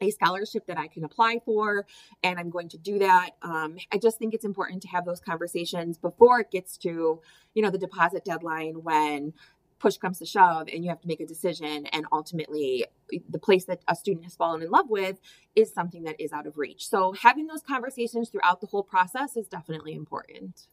a 0.00 0.10
scholarship 0.10 0.66
that 0.66 0.78
I 0.78 0.88
can 0.88 1.04
apply 1.04 1.40
for, 1.44 1.86
and 2.22 2.38
I'm 2.38 2.50
going 2.50 2.68
to 2.70 2.78
do 2.78 2.98
that. 2.98 3.30
Um, 3.42 3.78
I 3.92 3.98
just 3.98 4.18
think 4.18 4.34
it's 4.34 4.44
important 4.44 4.82
to 4.82 4.88
have 4.88 5.04
those 5.04 5.20
conversations 5.20 5.98
before 5.98 6.40
it 6.40 6.50
gets 6.50 6.76
to, 6.78 7.20
you 7.54 7.62
know, 7.62 7.70
the 7.70 7.78
deposit 7.78 8.24
deadline 8.24 8.82
when 8.82 9.32
push 9.78 9.96
comes 9.96 10.18
to 10.18 10.26
shove 10.26 10.68
and 10.72 10.84
you 10.84 10.90
have 10.90 11.00
to 11.00 11.08
make 11.08 11.20
a 11.20 11.26
decision 11.26 11.86
and 11.86 12.06
ultimately 12.12 12.86
the 13.28 13.38
place 13.38 13.64
that 13.66 13.82
a 13.88 13.94
student 13.94 14.24
has 14.24 14.34
fallen 14.34 14.62
in 14.62 14.70
love 14.70 14.88
with 14.88 15.20
is 15.54 15.72
something 15.72 16.04
that 16.04 16.20
is 16.20 16.32
out 16.32 16.46
of 16.46 16.58
reach. 16.58 16.88
So 16.88 17.12
having 17.12 17.46
those 17.46 17.62
conversations 17.62 18.30
throughout 18.30 18.60
the 18.60 18.66
whole 18.66 18.82
process 18.82 19.36
is 19.36 19.46
definitely 19.46 19.94
important. 19.94 20.66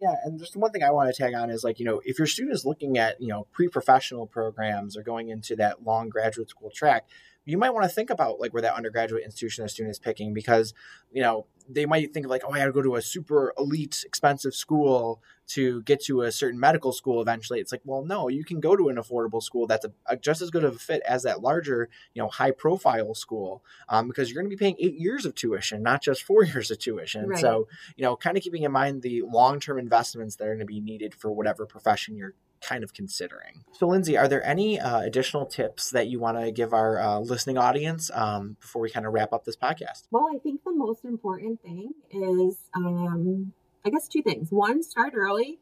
Yeah 0.00 0.16
and 0.24 0.38
just 0.38 0.56
one 0.56 0.72
thing 0.72 0.82
i 0.82 0.90
want 0.90 1.14
to 1.14 1.22
tag 1.22 1.32
on 1.34 1.48
is 1.48 1.62
like 1.62 1.78
you 1.78 1.84
know 1.84 2.00
if 2.04 2.18
your 2.18 2.26
student 2.26 2.54
is 2.56 2.64
looking 2.64 2.98
at 2.98 3.20
you 3.20 3.28
know 3.28 3.46
pre-professional 3.52 4.26
programs 4.26 4.96
or 4.96 5.02
going 5.04 5.28
into 5.28 5.54
that 5.56 5.84
long 5.84 6.08
graduate 6.08 6.50
school 6.50 6.70
track 6.70 7.06
you 7.44 7.58
might 7.58 7.70
want 7.70 7.84
to 7.84 7.88
think 7.88 8.10
about 8.10 8.40
like 8.40 8.52
where 8.52 8.62
that 8.62 8.74
undergraduate 8.74 9.24
institution 9.24 9.64
a 9.64 9.68
student 9.68 9.90
is 9.90 9.98
picking 9.98 10.32
because 10.32 10.74
you 11.10 11.22
know 11.22 11.46
they 11.68 11.86
might 11.86 12.12
think 12.12 12.26
of 12.26 12.30
like 12.30 12.42
oh 12.46 12.52
i 12.52 12.58
gotta 12.58 12.72
go 12.72 12.82
to 12.82 12.96
a 12.96 13.02
super 13.02 13.52
elite 13.58 14.02
expensive 14.06 14.54
school 14.54 15.22
to 15.46 15.82
get 15.82 16.00
to 16.02 16.22
a 16.22 16.32
certain 16.32 16.58
medical 16.58 16.92
school 16.92 17.20
eventually 17.20 17.60
it's 17.60 17.72
like 17.72 17.80
well 17.84 18.04
no 18.04 18.28
you 18.28 18.44
can 18.44 18.60
go 18.60 18.76
to 18.76 18.88
an 18.88 18.96
affordable 18.96 19.42
school 19.42 19.66
that's 19.66 19.84
a, 19.84 19.92
a 20.06 20.16
just 20.16 20.40
as 20.40 20.50
good 20.50 20.64
of 20.64 20.76
a 20.76 20.78
fit 20.78 21.02
as 21.06 21.22
that 21.24 21.40
larger 21.40 21.88
you 22.14 22.22
know 22.22 22.28
high 22.28 22.50
profile 22.50 23.14
school 23.14 23.62
um, 23.88 24.08
because 24.08 24.30
you're 24.30 24.40
going 24.40 24.50
to 24.50 24.56
be 24.56 24.58
paying 24.58 24.76
eight 24.78 24.98
years 24.98 25.24
of 25.24 25.34
tuition 25.34 25.82
not 25.82 26.02
just 26.02 26.22
four 26.22 26.44
years 26.44 26.70
of 26.70 26.78
tuition 26.78 27.28
right. 27.28 27.40
so 27.40 27.66
you 27.96 28.02
know 28.02 28.16
kind 28.16 28.36
of 28.36 28.42
keeping 28.42 28.62
in 28.62 28.72
mind 28.72 29.02
the 29.02 29.22
long-term 29.22 29.78
investments 29.78 30.36
that 30.36 30.46
are 30.46 30.54
going 30.54 30.60
to 30.60 30.64
be 30.64 30.80
needed 30.80 31.14
for 31.14 31.32
whatever 31.32 31.66
profession 31.66 32.16
you're 32.16 32.34
kind 32.62 32.84
of 32.84 32.94
considering. 32.94 33.64
So, 33.72 33.86
Lindsay, 33.86 34.16
are 34.16 34.28
there 34.28 34.44
any 34.44 34.80
uh, 34.80 35.00
additional 35.00 35.46
tips 35.46 35.90
that 35.90 36.08
you 36.08 36.18
want 36.18 36.38
to 36.38 36.50
give 36.50 36.72
our 36.72 37.00
uh, 37.00 37.18
listening 37.18 37.58
audience 37.58 38.10
um, 38.14 38.56
before 38.60 38.82
we 38.82 38.90
kind 38.90 39.06
of 39.06 39.12
wrap 39.12 39.32
up 39.32 39.44
this 39.44 39.56
podcast? 39.56 40.02
Well, 40.10 40.28
I 40.34 40.38
think 40.38 40.64
the 40.64 40.72
most 40.72 41.04
important 41.04 41.60
thing 41.62 41.92
is, 42.10 42.56
um, 42.74 43.52
I 43.84 43.90
guess, 43.90 44.08
two 44.08 44.22
things. 44.22 44.50
One, 44.50 44.82
start 44.82 45.12
early. 45.14 45.58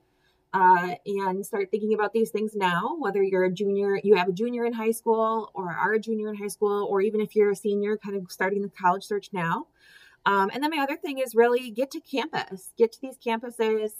Uh, 0.53 0.97
and 1.07 1.47
start 1.47 1.71
thinking 1.71 1.95
about 1.95 2.13
these 2.13 2.31
things 2.31 2.57
now, 2.57 2.97
whether 2.99 3.23
you're 3.23 3.45
a 3.45 3.53
junior, 3.53 4.01
you 4.03 4.17
have 4.17 4.29
a 4.29 4.33
junior 4.33 4.65
in 4.65 4.73
high 4.73 4.91
school, 4.91 5.49
or 5.55 5.71
are 5.71 5.93
a 5.93 6.01
junior 6.01 6.29
in 6.29 6.35
high 6.35 6.49
school, 6.49 6.89
or 6.91 7.01
even 7.01 7.21
if 7.21 7.37
you're 7.37 7.53
a 7.53 7.55
senior, 7.55 7.97
kind 7.97 8.17
of 8.17 8.33
starting 8.33 8.61
the 8.61 8.69
college 8.69 9.05
search 9.05 9.29
now. 9.33 9.69
Um, 10.27 10.51
and 10.53 10.63
then 10.63 10.71
my 10.71 10.83
other 10.83 10.97
thing 10.97 11.19
is 11.19 11.35
really 11.35 11.71
get 11.71 11.91
to 11.93 12.01
campus, 12.01 12.73
get 12.77 12.93
to 12.93 12.99
these 13.01 13.17
campuses. 13.19 13.91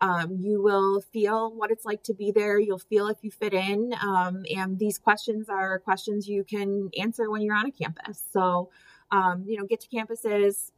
Um, 0.00 0.36
you 0.38 0.62
will 0.62 1.00
feel 1.00 1.52
what 1.52 1.70
it's 1.70 1.84
like 1.84 2.02
to 2.04 2.14
be 2.14 2.30
there. 2.30 2.58
You'll 2.58 2.78
feel 2.78 3.08
if 3.08 3.18
you 3.22 3.30
fit 3.30 3.52
in. 3.52 3.92
Um, 4.00 4.44
and 4.54 4.78
these 4.78 4.98
questions 4.98 5.48
are 5.48 5.78
questions 5.80 6.28
you 6.28 6.44
can 6.44 6.90
answer 6.98 7.30
when 7.30 7.42
you're 7.42 7.56
on 7.56 7.66
a 7.66 7.72
campus. 7.72 8.22
So, 8.32 8.70
um, 9.10 9.44
you 9.46 9.58
know, 9.58 9.66
get 9.66 9.80
to 9.80 9.88
campuses, 9.88 10.70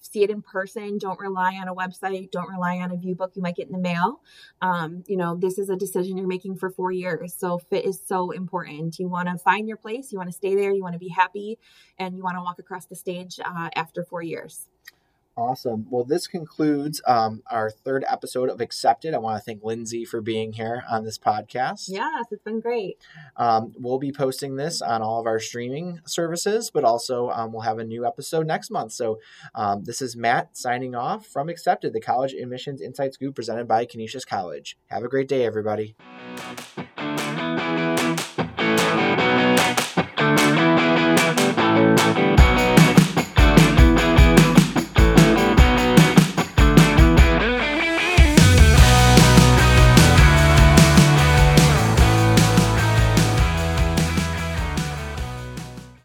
see 0.00 0.22
it 0.22 0.30
in 0.30 0.42
person. 0.42 0.98
Don't 0.98 1.18
rely 1.18 1.54
on 1.54 1.68
a 1.68 1.74
website. 1.74 2.30
Don't 2.30 2.48
rely 2.48 2.78
on 2.78 2.90
a 2.90 2.96
view 2.96 3.14
book 3.14 3.32
you 3.34 3.42
might 3.42 3.56
get 3.56 3.66
in 3.66 3.72
the 3.72 3.78
mail. 3.78 4.20
Um, 4.62 5.04
you 5.06 5.16
know, 5.16 5.36
this 5.36 5.58
is 5.58 5.68
a 5.68 5.76
decision 5.76 6.16
you're 6.16 6.26
making 6.26 6.56
for 6.56 6.70
four 6.70 6.92
years. 6.92 7.34
So 7.34 7.58
fit 7.58 7.84
is 7.84 8.00
so 8.04 8.30
important. 8.30 8.98
You 8.98 9.08
want 9.08 9.28
to 9.28 9.38
find 9.38 9.68
your 9.68 9.76
place. 9.76 10.12
You 10.12 10.18
want 10.18 10.28
to 10.28 10.36
stay 10.36 10.54
there. 10.54 10.72
You 10.72 10.82
want 10.82 10.94
to 10.94 10.98
be 10.98 11.08
happy, 11.08 11.58
and 11.98 12.16
you 12.16 12.22
want 12.22 12.36
to 12.36 12.42
walk 12.42 12.58
across 12.58 12.86
the 12.86 12.96
stage 12.96 13.38
uh, 13.44 13.70
after 13.74 14.04
four 14.04 14.22
years. 14.22 14.68
Awesome. 15.38 15.86
Well, 15.90 16.04
this 16.04 16.26
concludes 16.26 17.02
um, 17.06 17.42
our 17.50 17.68
third 17.68 18.06
episode 18.08 18.48
of 18.48 18.62
Accepted. 18.62 19.12
I 19.12 19.18
want 19.18 19.38
to 19.38 19.44
thank 19.44 19.62
Lindsay 19.62 20.06
for 20.06 20.22
being 20.22 20.54
here 20.54 20.82
on 20.88 21.04
this 21.04 21.18
podcast. 21.18 21.88
Yes, 21.88 22.26
it's 22.30 22.42
been 22.42 22.60
great. 22.60 22.96
Um, 23.36 23.74
we'll 23.78 23.98
be 23.98 24.12
posting 24.12 24.56
this 24.56 24.80
on 24.80 25.02
all 25.02 25.20
of 25.20 25.26
our 25.26 25.38
streaming 25.38 26.00
services, 26.06 26.70
but 26.70 26.84
also 26.84 27.28
um, 27.28 27.52
we'll 27.52 27.62
have 27.62 27.78
a 27.78 27.84
new 27.84 28.06
episode 28.06 28.46
next 28.46 28.70
month. 28.70 28.92
So 28.92 29.20
um, 29.54 29.84
this 29.84 30.00
is 30.00 30.16
Matt 30.16 30.56
signing 30.56 30.94
off 30.94 31.26
from 31.26 31.50
Accepted, 31.50 31.92
the 31.92 32.00
College 32.00 32.32
Admissions 32.32 32.80
Inside 32.80 33.12
Scoop, 33.12 33.34
presented 33.34 33.68
by 33.68 33.84
Canisius 33.84 34.24
College. 34.24 34.78
Have 34.86 35.04
a 35.04 35.08
great 35.08 35.28
day, 35.28 35.44
everybody. 35.44 35.96